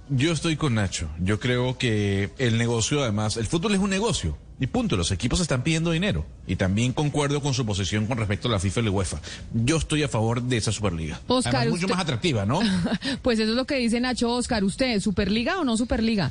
Yo 0.08 0.32
estoy 0.32 0.56
con 0.56 0.74
Nacho. 0.74 1.10
Yo 1.20 1.38
creo 1.38 1.76
que 1.76 2.30
el 2.38 2.56
negocio, 2.56 3.02
además, 3.02 3.36
el 3.36 3.46
fútbol 3.46 3.74
es 3.74 3.78
un 3.80 3.90
negocio. 3.90 4.38
Y 4.60 4.66
punto, 4.66 4.94
los 4.96 5.10
equipos 5.10 5.40
están 5.40 5.62
pidiendo 5.62 5.90
dinero. 5.90 6.26
Y 6.46 6.56
también 6.56 6.92
concuerdo 6.92 7.40
con 7.40 7.54
su 7.54 7.64
posición 7.64 8.06
con 8.06 8.18
respecto 8.18 8.46
a 8.46 8.50
la 8.50 8.60
FIFA 8.60 8.80
y 8.80 8.84
la 8.84 8.90
UEFA. 8.90 9.20
Yo 9.54 9.78
estoy 9.78 10.02
a 10.02 10.08
favor 10.08 10.42
de 10.42 10.58
esa 10.58 10.70
Superliga. 10.70 11.18
Oscar, 11.28 11.56
además, 11.56 11.72
mucho 11.72 11.86
usted- 11.86 11.94
más 11.96 12.02
atractiva, 12.04 12.44
¿no? 12.44 12.60
Pues 13.22 13.38
eso 13.38 13.50
es 13.50 13.56
lo 13.56 13.64
que 13.66 13.76
dice 13.76 13.98
Nacho 14.00 14.30
Oscar. 14.30 14.62
¿Usted, 14.62 15.00
Superliga 15.00 15.58
o 15.58 15.64
no 15.64 15.76
Superliga? 15.78 16.30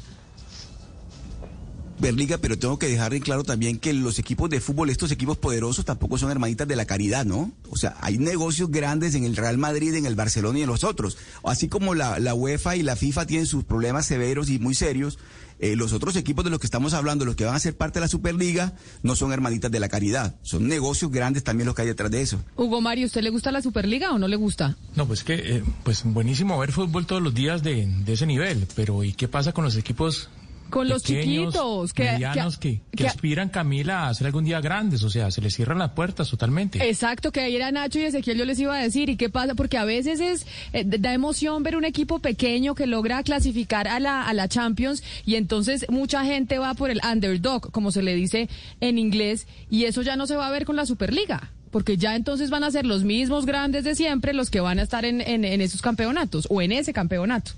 Superliga, 1.98 2.38
pero 2.38 2.58
tengo 2.58 2.80
que 2.80 2.88
dejar 2.88 3.14
en 3.14 3.22
claro 3.22 3.44
también 3.44 3.78
que 3.78 3.92
los 3.92 4.20
equipos 4.20 4.50
de 4.50 4.62
fútbol, 4.62 4.90
estos 4.90 5.12
equipos 5.12 5.38
poderosos, 5.38 5.84
tampoco 5.84 6.18
son 6.18 6.32
hermanitas 6.32 6.66
de 6.66 6.78
la 6.78 6.86
caridad, 6.86 7.26
¿no? 7.26 7.52
O 7.70 7.76
sea, 7.76 7.98
hay 8.00 8.18
negocios 8.18 8.72
grandes 8.72 9.16
en 9.16 9.26
el 9.26 9.36
Real 9.36 9.58
Madrid, 9.58 9.94
en 9.96 10.06
el 10.06 10.16
Barcelona 10.16 10.60
y 10.60 10.62
en 10.62 10.70
los 10.70 10.86
otros. 10.86 11.18
Así 11.44 11.68
como 11.68 11.96
la, 11.96 12.18
la 12.20 12.34
UEFA 12.34 12.78
y 12.78 12.84
la 12.84 12.96
FIFA 12.96 13.26
tienen 13.26 13.48
sus 13.48 13.66
problemas 13.66 14.06
severos 14.06 14.50
y 14.50 14.60
muy 14.60 14.76
serios, 14.76 15.20
eh, 15.60 15.76
los 15.76 15.94
otros 15.94 16.16
equipos 16.16 16.44
de 16.46 16.52
los 16.52 16.60
que 16.60 16.68
estamos 16.68 16.94
hablando, 16.94 17.26
los 17.26 17.36
que 17.36 17.46
van 17.46 17.56
a 17.56 17.60
ser 17.60 17.76
parte 17.76 18.00
de 18.00 18.06
la 18.06 18.08
Superliga, 18.08 18.74
no 19.04 19.16
son 19.16 19.32
hermanitas 19.32 19.72
de 19.72 19.80
la 19.80 19.90
caridad. 19.90 20.36
Son 20.42 20.68
negocios 20.68 21.12
grandes 21.12 21.44
también 21.44 21.68
los 21.68 21.76
que 21.76 21.84
hay 21.84 21.88
detrás 21.88 22.12
de 22.12 22.22
eso. 22.22 22.42
Hugo 22.56 22.82
Mario, 22.82 23.06
¿usted 23.06 23.22
le 23.22 23.30
gusta 23.30 23.52
la 23.52 23.62
Superliga 23.62 24.12
o 24.12 24.20
no 24.20 24.28
le 24.28 24.36
gusta? 24.36 24.78
No, 24.96 25.06
pues 25.06 25.24
que, 25.24 25.36
eh, 25.36 25.64
pues 25.84 26.04
buenísimo 26.04 26.58
ver 26.60 26.72
fútbol 26.72 27.06
todos 27.06 27.22
los 27.22 27.34
días 27.34 27.64
de, 27.64 27.86
de 27.86 28.14
ese 28.14 28.26
nivel, 28.26 28.68
pero 28.76 29.04
¿y 29.04 29.14
qué 29.14 29.28
pasa 29.28 29.52
con 29.52 29.64
los 29.64 29.76
equipos 29.76 30.30
Con 30.70 30.88
los 30.90 31.04
pequeños, 31.04 31.54
chiquitos, 31.54 31.94
que- 31.94 32.04
medianos, 32.04 32.58
que, 32.58 32.82
que, 32.92 32.98
que- 32.98 33.08
aspiran, 33.08 33.50
Camila, 33.50 34.08
a 34.08 34.14
ser 34.14 34.28
algún 34.28 34.46
día 34.46 34.62
grandes? 34.62 35.04
O 35.04 35.10
sea, 35.10 35.32
se 35.32 35.42
les 35.42 35.54
cierran 35.56 35.78
las 35.80 35.92
puertas 35.92 36.30
totalmente. 36.30 36.88
Exacto, 36.88 37.32
que 37.32 37.42
ahí 37.42 37.56
era 37.56 37.72
Nacho 37.72 38.00
y 38.00 38.04
Ezequiel 38.04 38.38
yo 38.38 38.46
les 38.46 38.60
iba 38.60 38.76
a 38.76 38.82
decir. 38.82 39.10
¿Y 39.10 39.16
qué 39.18 39.30
pasa? 39.30 39.56
Porque 39.56 39.78
a 39.78 39.86
veces 39.86 40.20
es 40.20 40.46
eh, 40.74 40.84
da 40.86 41.14
emoción 41.14 41.64
ver 41.64 41.76
un 41.76 41.86
equipo 41.86 42.20
pequeño 42.20 42.76
que 42.76 42.88
logra 42.88 43.22
clasificar 43.24 43.88
a 43.88 44.00
la, 44.00 44.24
a 44.24 44.34
la 44.34 44.48
Champions 44.48 45.04
y 45.26 45.36
entonces 45.36 45.86
mucha 45.90 46.24
gente 46.26 46.60
va 46.60 46.74
por 46.74 46.90
el 46.90 47.02
underdog, 47.10 47.72
como 47.72 47.92
se 47.92 48.04
le 48.04 48.16
dice 48.16 48.50
en 48.82 48.98
inglés, 48.98 49.48
y 49.70 49.86
eso 49.86 50.02
ya 50.02 50.16
no 50.16 50.28
se 50.28 50.36
va 50.36 50.48
a 50.48 50.52
ver 50.52 50.66
con 50.66 50.76
la 50.76 50.86
Superliga. 50.86 51.52
Porque 51.72 51.98
ya 51.98 52.16
entonces 52.16 52.50
van 52.50 52.64
a 52.64 52.72
ser 52.72 52.88
los 52.88 53.04
mismos 53.04 53.46
grandes 53.46 53.84
de 53.84 53.94
siempre 53.94 54.34
los 54.34 54.50
que 54.50 54.60
van 54.60 54.80
a 54.80 54.82
estar 54.82 55.06
en, 55.06 55.22
en, 55.22 55.46
en 55.46 55.62
esos 55.62 55.84
campeonatos 55.84 56.48
o 56.50 56.64
en 56.64 56.72
ese 56.72 56.94
campeonato. 56.94 57.52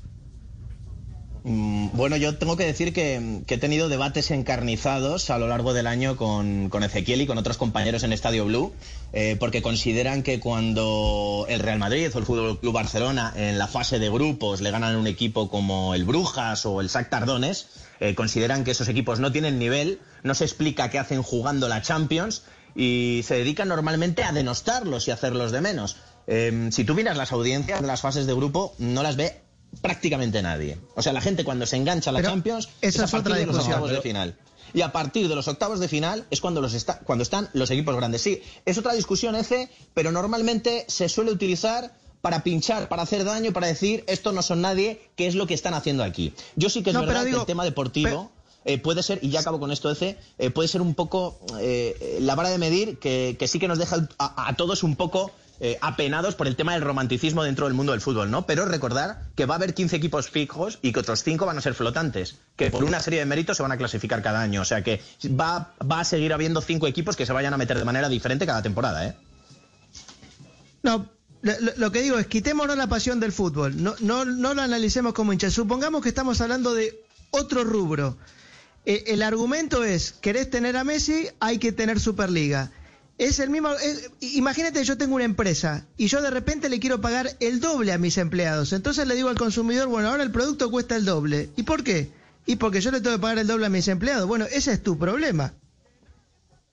Mm, 1.44 1.90
Bueno, 1.94 2.18
yo 2.18 2.38
tengo 2.38 2.56
que 2.56 2.66
decir 2.66 2.94
que, 2.94 3.42
he 3.48 3.58
tenido 3.58 3.90
debates 3.90 4.30
encarnizados 4.32 5.30
a 5.30 5.40
lo 5.40 5.48
largo 5.48 5.74
del 5.74 5.88
año 5.88 6.16
con, 6.16 6.70
Ezequiel 6.84 7.22
y 7.22 7.28
con 7.28 7.38
otros 7.38 7.58
compañeros 7.58 8.04
en 8.04 8.14
Estadio 8.14 8.46
Blue, 8.46 8.74
eh, 9.14 9.38
porque 9.40 9.62
consideran 9.62 10.24
que 10.24 10.40
cuando 10.40 11.46
el 11.50 11.60
Real 11.60 11.80
Madrid 11.80 12.10
o 12.14 12.20
el 12.20 12.26
Fútbol 12.26 12.60
Club 12.60 12.74
Barcelona 12.74 13.34
en 13.36 13.58
la 13.58 13.68
fase 13.68 13.98
de 14.00 14.10
grupos 14.10 14.62
le 14.62 14.72
ganan 14.72 14.96
un 14.96 15.08
equipo 15.08 15.50
como 15.50 15.96
el 15.96 16.06
Brujas 16.06 16.66
o 16.66 16.80
el 16.80 16.90
Sac 16.90 17.10
Tardones, 17.10 17.68
eh, 18.00 18.14
consideran 18.16 18.64
que 18.64 18.72
esos 18.72 18.88
equipos 18.88 19.20
no 19.20 19.32
tienen 19.32 19.58
nivel, 19.58 20.00
no 20.24 20.36
se 20.36 20.46
explica 20.46 20.90
qué 20.90 21.00
hacen 21.00 21.24
jugando 21.24 21.68
la 21.68 21.82
Champions 21.82 22.44
y 22.76 23.22
se 23.26 23.36
dedican 23.36 23.68
normalmente 23.68 24.24
a 24.24 24.32
denostarlos 24.32 25.08
y 25.08 25.12
hacerlos 25.12 25.52
de 25.52 25.62
menos. 25.62 25.98
Eh, 26.28 26.70
si 26.72 26.84
tú 26.84 26.94
miras 26.94 27.18
las 27.18 27.32
audiencias 27.32 27.82
de 27.82 27.88
las 27.88 28.02
fases 28.02 28.28
de 28.28 28.34
grupo, 28.34 28.76
no 28.78 29.02
las 29.02 29.16
ve 29.16 29.41
prácticamente 29.82 30.42
nadie. 30.42 30.78
O 30.96 31.02
sea, 31.02 31.14
la 31.14 31.22
gente 31.22 31.44
cuando 31.44 31.66
se 31.66 31.78
engancha 31.78 32.10
a 32.10 32.14
la 32.14 32.20
Pero 32.20 32.32
Champions 32.32 32.70
esa 32.82 33.04
a 33.04 33.06
es 33.06 33.12
partir 33.12 33.36
de 33.36 33.46
los 33.46 33.58
octavos 33.58 33.90
de 33.92 34.02
final. 34.02 34.36
Y 34.74 34.82
a 34.82 34.92
partir 34.92 35.28
de 35.28 35.36
los 35.36 35.48
octavos 35.48 35.80
de 35.80 35.88
final 35.88 36.26
es 36.30 36.40
cuando, 36.40 36.62
los 36.62 36.74
está, 36.74 37.00
cuando 37.00 37.24
están 37.24 37.50
los 37.54 37.70
equipos 37.72 37.96
grandes. 37.96 38.22
Sí, 38.22 38.42
es 38.66 38.78
otra 38.78 38.94
discusión 38.94 39.36
ese, 39.36 39.70
pero 39.94 40.12
normalmente 40.12 40.86
se 40.88 41.10
suele 41.10 41.32
utilizar 41.32 41.94
para 42.22 42.44
pinchar, 42.44 42.88
para 42.88 43.02
hacer 43.02 43.26
daño, 43.26 43.52
para 43.52 43.68
decir 43.68 44.04
esto 44.08 44.32
no 44.32 44.42
son 44.42 44.62
nadie, 44.62 45.02
qué 45.16 45.28
es 45.28 45.36
lo 45.36 45.48
que 45.48 45.56
están 45.56 45.74
haciendo 45.74 46.04
aquí. 46.04 46.34
Yo 46.56 46.70
sí 46.70 46.84
que 46.84 46.92
es 46.92 46.94
No, 46.94 47.06
verdad 47.06 47.26
que 47.26 47.32
el 47.32 47.46
tema 47.46 47.66
deportivo 47.66 48.32
eh, 48.64 48.78
puede 48.78 49.02
ser, 49.04 49.20
y 49.24 49.30
ya 49.30 49.40
acabo 49.40 49.60
con 49.60 49.72
esto, 49.72 49.92
Ece, 49.92 50.18
eh, 50.38 50.52
puede 50.52 50.68
ser 50.68 50.82
un 50.82 50.94
poco 50.94 51.40
eh, 51.60 52.20
la 52.22 52.36
vara 52.36 52.50
de 52.50 52.60
medir 52.60 53.00
que, 53.00 53.36
que 53.40 53.48
sí 53.48 53.58
que 53.58 53.68
nos 53.68 53.80
deja 53.80 54.08
a, 54.20 54.48
a 54.50 54.56
todos 54.56 54.84
un 54.84 54.96
poco 54.96 55.32
eh, 55.64 55.78
apenados 55.80 56.34
por 56.34 56.48
el 56.48 56.56
tema 56.56 56.74
del 56.74 56.82
romanticismo 56.82 57.44
dentro 57.44 57.68
del 57.68 57.76
mundo 57.76 57.92
del 57.92 58.02
fútbol, 58.02 58.32
¿no? 58.32 58.48
Pero 58.48 58.66
recordar 58.66 59.28
que 59.36 59.46
va 59.46 59.54
a 59.54 59.58
haber 59.58 59.76
15 59.76 59.96
equipos 59.96 60.28
fijos 60.28 60.80
y 60.82 60.92
que 60.92 61.02
otros 61.02 61.22
5 61.22 61.46
van 61.46 61.56
a 61.56 61.62
ser 61.62 61.76
flotantes, 61.76 62.40
que 62.56 62.72
por 62.72 62.84
una 62.84 63.00
serie 63.00 63.20
de 63.20 63.28
méritos 63.28 63.58
se 63.58 63.62
van 63.62 63.72
a 63.72 63.78
clasificar 63.78 64.24
cada 64.24 64.42
año. 64.42 64.62
O 64.62 64.66
sea 64.66 64.84
que 64.84 65.02
va, 65.28 65.76
va 65.80 66.00
a 66.00 66.04
seguir 66.04 66.34
habiendo 66.34 66.62
5 66.62 66.88
equipos 66.88 67.16
que 67.16 67.28
se 67.28 67.34
vayan 67.34 67.54
a 67.54 67.58
meter 67.58 67.78
de 67.78 67.86
manera 67.86 68.10
diferente 68.10 68.48
cada 68.48 68.64
temporada, 68.64 69.06
¿eh? 69.06 69.16
No, 70.82 71.08
lo, 71.78 71.92
que 71.92 72.02
digo 72.02 72.18
es 72.18 72.26
quitémonos 72.26 72.76
la 72.76 72.88
pasión 72.88 73.20
del 73.20 73.32
fútbol, 73.32 73.84
no, 73.84 73.94
no, 74.00 74.26
no 74.26 74.56
lo 74.56 74.64
analicemos 74.64 75.14
como 75.14 75.32
hinchas. 75.32 75.54
Supongamos 75.54 76.02
que 76.02 76.10
estamos 76.10 76.42
hablando 76.42 76.74
de 76.74 77.04
otro 77.30 77.64
rubro. 77.64 78.18
Eh, 78.88 79.04
el 79.08 79.22
argumento 79.22 79.84
es, 79.84 80.12
querés 80.12 80.50
tener 80.50 80.76
a 80.76 80.84
Messi, 80.84 81.28
hay 81.40 81.60
que 81.60 81.72
tener 81.72 82.00
Superliga. 82.00 82.72
Es 83.18 83.40
el 83.40 83.50
mismo. 83.52 83.72
es- 83.74 84.10
imagínate, 84.22 84.84
yo 84.84 84.98
tengo 84.98 85.16
una 85.16 85.26
empresa 85.26 85.86
y 85.98 86.08
yo 86.08 86.22
de 86.22 86.32
repente 86.32 86.70
le 86.70 86.80
quiero 86.80 87.02
pagar 87.02 87.36
el 87.40 87.60
doble 87.60 87.92
a 87.94 87.98
mis 88.00 88.18
empleados. 88.18 88.74
Entonces 88.74 89.06
le 89.08 89.16
digo 89.16 89.30
al 89.30 89.38
consumidor, 89.38 89.88
bueno, 89.88 90.10
ahora 90.10 90.24
el 90.24 90.32
producto 90.32 90.72
cuesta 90.72 90.96
el 90.96 91.06
doble. 91.06 91.50
¿Y 91.56 91.64
por 91.64 91.84
qué? 91.84 92.12
Y 92.48 92.56
porque 92.56 92.82
yo 92.82 92.90
le 92.92 93.00
tengo 93.02 93.16
que 93.18 93.22
pagar 93.22 93.38
el 93.38 93.46
doble 93.48 93.68
a 93.68 93.70
mis 93.70 93.88
empleados. 93.88 94.28
Bueno, 94.28 94.46
ese 94.52 94.72
es 94.74 94.82
tu 94.82 94.98
problema. 94.98 95.54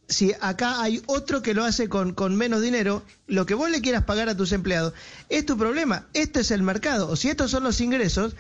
Si 0.08 0.32
acá 0.40 0.80
hay 0.80 1.02
otro 1.04 1.42
que 1.42 1.52
lo 1.52 1.64
hace 1.66 1.90
con, 1.90 2.14
con 2.14 2.34
menos 2.34 2.62
dinero, 2.62 3.02
lo 3.26 3.44
que 3.44 3.52
vos 3.52 3.68
le 3.70 3.82
quieras 3.82 4.04
pagar 4.04 4.30
a 4.30 4.36
tus 4.36 4.52
empleados 4.52 4.94
es 5.28 5.44
tu 5.44 5.58
problema. 5.58 6.06
Esto 6.14 6.40
es 6.40 6.50
el 6.50 6.62
mercado. 6.62 7.10
O 7.10 7.16
si 7.16 7.28
estos 7.28 7.50
son 7.50 7.62
los 7.62 7.78
ingresos, 7.82 8.34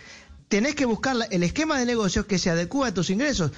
tenés 0.48 0.74
que 0.74 0.86
buscar 0.86 1.14
la- 1.14 1.26
el 1.26 1.42
esquema 1.42 1.78
de 1.78 1.84
negocios 1.84 2.24
que 2.24 2.38
se 2.38 2.48
adecúe 2.48 2.84
a 2.84 2.94
tus 2.94 3.10
ingresos. 3.10 3.50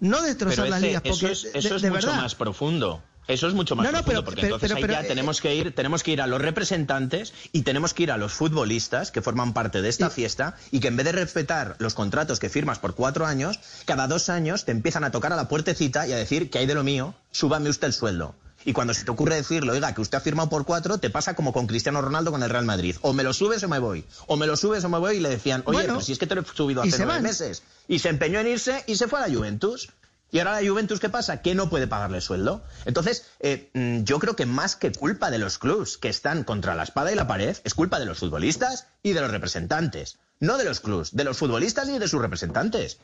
No 0.00 0.22
destrozar 0.22 0.64
las 0.70 0.80
ligas, 0.80 1.02
porque 1.02 1.26
eso 1.32 1.46
es, 1.48 1.52
de- 1.52 1.58
eso 1.58 1.76
es 1.76 1.82
de 1.82 1.90
mucho 1.90 2.06
verdad. 2.06 2.22
más 2.22 2.34
profundo. 2.34 3.02
Eso 3.28 3.46
es 3.46 3.54
mucho 3.54 3.76
más 3.76 3.84
No, 3.84 3.92
no, 3.92 3.98
profundo, 3.98 4.20
pero- 4.20 4.24
porque 4.24 4.40
pero- 4.40 4.54
entonces 4.56 4.72
pero- 4.80 4.86
ahí 4.96 5.00
ya 5.02 5.06
eh, 5.06 5.08
tenemos 5.08 5.40
que 5.40 5.54
ir, 5.54 5.74
tenemos 5.74 6.02
que 6.02 6.10
ir 6.12 6.22
a 6.22 6.26
los 6.26 6.40
representantes 6.40 7.32
y 7.52 7.62
tenemos 7.62 7.94
que 7.94 8.02
ir 8.04 8.10
a 8.10 8.16
los 8.16 8.32
futbolistas 8.32 9.10
que 9.10 9.22
forman 9.22 9.52
parte 9.52 9.82
de 9.82 9.88
esta 9.90 10.10
fiesta 10.10 10.56
y 10.70 10.80
que 10.80 10.88
en 10.88 10.96
vez 10.96 11.04
de 11.06 11.12
respetar 11.12 11.76
los 11.78 11.94
contratos 11.94 12.40
que 12.40 12.48
firmas 12.48 12.78
por 12.78 12.94
cuatro 12.94 13.26
años, 13.26 13.60
cada 13.84 14.06
dos 14.08 14.28
años 14.30 14.64
te 14.64 14.72
empiezan 14.72 15.04
a 15.04 15.10
tocar 15.10 15.32
a 15.32 15.36
la 15.36 15.46
puertecita 15.46 16.06
y 16.06 16.12
a 16.12 16.16
decir 16.16 16.50
que 16.50 16.58
hay 16.58 16.66
de 16.66 16.74
lo 16.74 16.82
mío, 16.84 17.14
súbame 17.30 17.68
usted 17.68 17.86
el 17.88 17.92
sueldo. 17.92 18.34
Y 18.64 18.72
cuando 18.72 18.92
se 18.92 19.04
te 19.04 19.10
ocurre 19.10 19.36
decirle, 19.36 19.70
oiga, 19.70 19.94
que 19.94 20.00
usted 20.00 20.18
ha 20.18 20.20
firmado 20.20 20.48
por 20.48 20.64
cuatro, 20.66 20.98
te 20.98 21.10
pasa 21.10 21.34
como 21.34 21.52
con 21.52 21.66
Cristiano 21.68 22.02
Ronaldo 22.02 22.32
con 22.32 22.42
el 22.42 22.50
Real 22.50 22.64
Madrid. 22.64 22.96
O 23.02 23.12
me 23.12 23.22
lo 23.22 23.32
subes 23.32 23.62
o 23.62 23.68
me 23.68 23.78
voy. 23.78 24.04
O 24.26 24.36
me 24.36 24.46
lo 24.46 24.56
subes 24.56 24.82
o 24.84 24.88
me 24.88 24.98
voy 24.98 25.16
y 25.16 25.20
le 25.20 25.28
decían, 25.28 25.62
oye, 25.64 25.78
Bueno, 25.78 25.94
pues 25.94 26.06
si 26.06 26.12
es 26.12 26.18
que 26.18 26.26
te 26.26 26.34
lo 26.34 26.40
he 26.40 26.44
subido 26.44 26.82
hace 26.82 26.90
nueve 26.98 27.12
van. 27.12 27.22
meses. 27.22 27.62
Y 27.86 28.00
se 28.00 28.08
empeñó 28.08 28.40
en 28.40 28.48
irse 28.48 28.82
y 28.86 28.96
se 28.96 29.06
fue 29.06 29.20
a 29.20 29.28
la 29.28 29.34
Juventus. 29.34 29.90
Y 30.30 30.38
ahora 30.38 30.60
la 30.60 30.68
Juventus, 30.68 31.00
¿qué 31.00 31.08
pasa? 31.08 31.40
Que 31.40 31.54
no 31.54 31.70
puede 31.70 31.86
pagarle 31.86 32.20
sueldo. 32.20 32.62
Entonces, 32.84 33.24
eh, 33.40 33.70
mm, 33.72 34.04
yo 34.04 34.18
creo 34.18 34.36
que 34.36 34.46
más 34.46 34.76
que 34.76 34.92
culpa 34.92 35.30
de 35.30 35.38
los 35.38 35.58
clubs 35.58 35.96
que 35.96 36.08
están 36.08 36.44
contra 36.44 36.74
la 36.74 36.82
espada 36.82 37.10
y 37.10 37.14
la 37.14 37.26
pared, 37.26 37.56
es 37.64 37.74
culpa 37.74 37.98
de 37.98 38.04
los 38.04 38.18
futbolistas 38.18 38.86
y 39.02 39.12
de 39.12 39.20
los 39.20 39.30
representantes. 39.30 40.18
No 40.40 40.58
de 40.58 40.64
los 40.64 40.80
clubs, 40.80 41.16
de 41.16 41.24
los 41.24 41.38
futbolistas 41.38 41.88
ni 41.88 41.98
de 41.98 42.08
sus 42.08 42.20
representantes. 42.20 42.98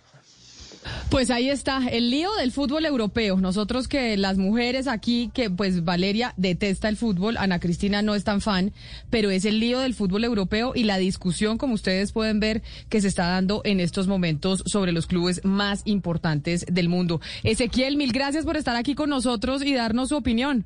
Pues 1.11 1.31
ahí 1.31 1.49
está, 1.49 1.87
el 1.89 2.11
lío 2.11 2.33
del 2.35 2.53
fútbol 2.53 2.85
europeo. 2.85 3.37
Nosotros 3.37 3.89
que 3.89 4.17
las 4.17 4.39
mujeres 4.39 4.87
aquí, 4.87 5.31
que 5.33 5.51
pues 5.51 5.85
Valeria 5.85 6.35
detesta 6.37 6.89
el 6.89 6.97
fútbol, 6.97 7.37
Ana 7.37 7.61
Cristina 7.61 8.03
no 8.03 8.15
es 8.15 8.25
tan 8.25 8.41
fan, 8.41 8.73
pero 9.11 9.31
es 9.31 9.45
el 9.45 9.61
lío 9.61 9.81
del 9.81 9.95
fútbol 9.95 10.25
europeo 10.25 10.73
y 10.75 10.85
la 10.85 10.99
discusión, 10.99 11.59
como 11.59 11.75
ustedes 11.75 12.13
pueden 12.13 12.41
ver, 12.41 12.63
que 12.89 13.01
se 13.01 13.09
está 13.09 13.27
dando 13.29 13.63
en 13.65 13.81
estos 13.81 14.07
momentos 14.07 14.63
sobre 14.67 14.93
los 14.93 15.07
clubes 15.07 15.45
más 15.45 15.83
importantes 15.85 16.67
del 16.71 16.89
mundo. 16.89 17.21
Ezequiel, 17.43 17.97
mil 17.97 18.13
gracias 18.13 18.45
por 18.45 18.57
estar 18.57 18.77
aquí 18.77 18.95
con 18.95 19.11
nosotros 19.11 19.63
y 19.65 19.75
darnos 19.75 20.09
su 20.11 20.17
opinión. 20.17 20.65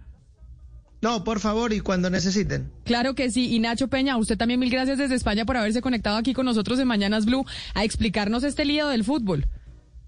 No, 1.01 1.23
por 1.23 1.39
favor, 1.39 1.73
y 1.73 1.81
cuando 1.81 2.11
necesiten. 2.11 2.73
Claro 2.85 3.15
que 3.15 3.31
sí. 3.31 3.55
Y 3.55 3.61
Nacho 3.61 3.87
Peña, 3.87 4.17
usted 4.17 4.37
también 4.37 4.59
mil 4.59 4.71
gracias 4.71 4.99
desde 4.99 5.15
España 5.15 5.45
por 5.45 5.57
haberse 5.57 5.81
conectado 5.81 6.17
aquí 6.17 6.35
con 6.35 6.45
nosotros 6.45 6.79
en 6.81 6.89
Mañanas 6.89 7.25
Blue 7.25 7.47
a 7.75 7.85
explicarnos 7.85 8.43
este 8.43 8.65
lío 8.65 8.89
del 8.89 9.05
fútbol. 9.05 9.47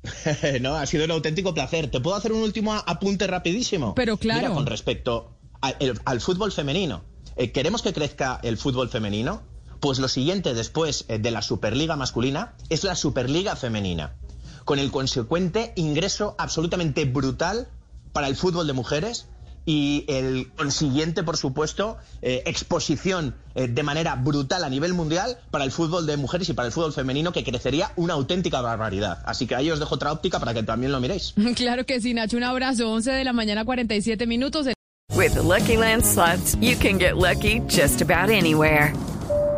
no, 0.60 0.76
ha 0.76 0.86
sido 0.86 1.04
un 1.04 1.10
auténtico 1.10 1.54
placer. 1.54 1.90
¿Te 1.90 2.00
puedo 2.00 2.16
hacer 2.16 2.32
un 2.32 2.42
último 2.42 2.72
apunte 2.74 3.26
rapidísimo? 3.26 3.94
Pero 3.94 4.16
claro. 4.16 4.40
Mira, 4.40 4.54
con 4.54 4.66
respecto 4.66 5.36
a- 5.60 5.70
el- 5.70 6.00
al 6.04 6.20
fútbol 6.20 6.52
femenino. 6.52 7.02
Eh, 7.36 7.52
¿Queremos 7.52 7.82
que 7.82 7.92
crezca 7.92 8.40
el 8.42 8.56
fútbol 8.58 8.88
femenino? 8.88 9.42
Pues 9.80 9.98
lo 9.98 10.08
siguiente 10.08 10.52
después 10.54 11.04
eh, 11.08 11.18
de 11.18 11.30
la 11.30 11.42
Superliga 11.42 11.96
masculina 11.96 12.54
es 12.68 12.84
la 12.84 12.94
Superliga 12.94 13.56
femenina, 13.56 14.16
con 14.64 14.78
el 14.78 14.90
consecuente 14.90 15.72
ingreso 15.76 16.34
absolutamente 16.38 17.04
brutal 17.06 17.68
para 18.12 18.26
el 18.26 18.36
fútbol 18.36 18.66
de 18.66 18.72
mujeres 18.74 19.26
y 19.66 20.04
el 20.08 20.50
consiguiente, 20.56 21.22
por 21.22 21.36
supuesto, 21.36 21.98
eh, 22.22 22.42
exposición 22.46 23.34
eh, 23.54 23.68
de 23.68 23.82
manera 23.82 24.16
brutal 24.16 24.64
a 24.64 24.68
nivel 24.68 24.94
mundial 24.94 25.38
para 25.50 25.64
el 25.64 25.70
fútbol 25.70 26.06
de 26.06 26.16
mujeres 26.16 26.48
y 26.48 26.54
para 26.54 26.66
el 26.66 26.72
fútbol 26.72 26.92
femenino, 26.92 27.32
que 27.32 27.44
crecería 27.44 27.92
una 27.96 28.14
auténtica 28.14 28.60
barbaridad. 28.60 29.22
Así 29.26 29.46
que 29.46 29.54
ahí 29.54 29.70
os 29.70 29.78
dejo 29.78 29.94
otra 29.94 30.12
óptica 30.12 30.38
para 30.40 30.54
que 30.54 30.62
también 30.62 30.92
lo 30.92 31.00
miréis. 31.00 31.34
Claro 31.60 31.84
que 31.84 32.00
sí, 32.00 32.14
Nacho. 32.14 32.38
Un 32.38 32.44
abrazo. 32.44 32.90
11 32.90 33.10
de 33.10 33.24
la 33.24 33.32
mañana, 33.34 33.64
47 33.64 34.26
minutos. 34.26 34.66
With 35.14 35.34
the 35.34 35.42
Lucky 35.42 35.76
Land 35.76 36.06
slots, 36.06 36.56
you 36.60 36.76
can 36.76 36.98
get 36.98 37.16
lucky 37.16 37.60
just 37.68 38.00
about 38.00 38.30
anywhere. 38.30 38.94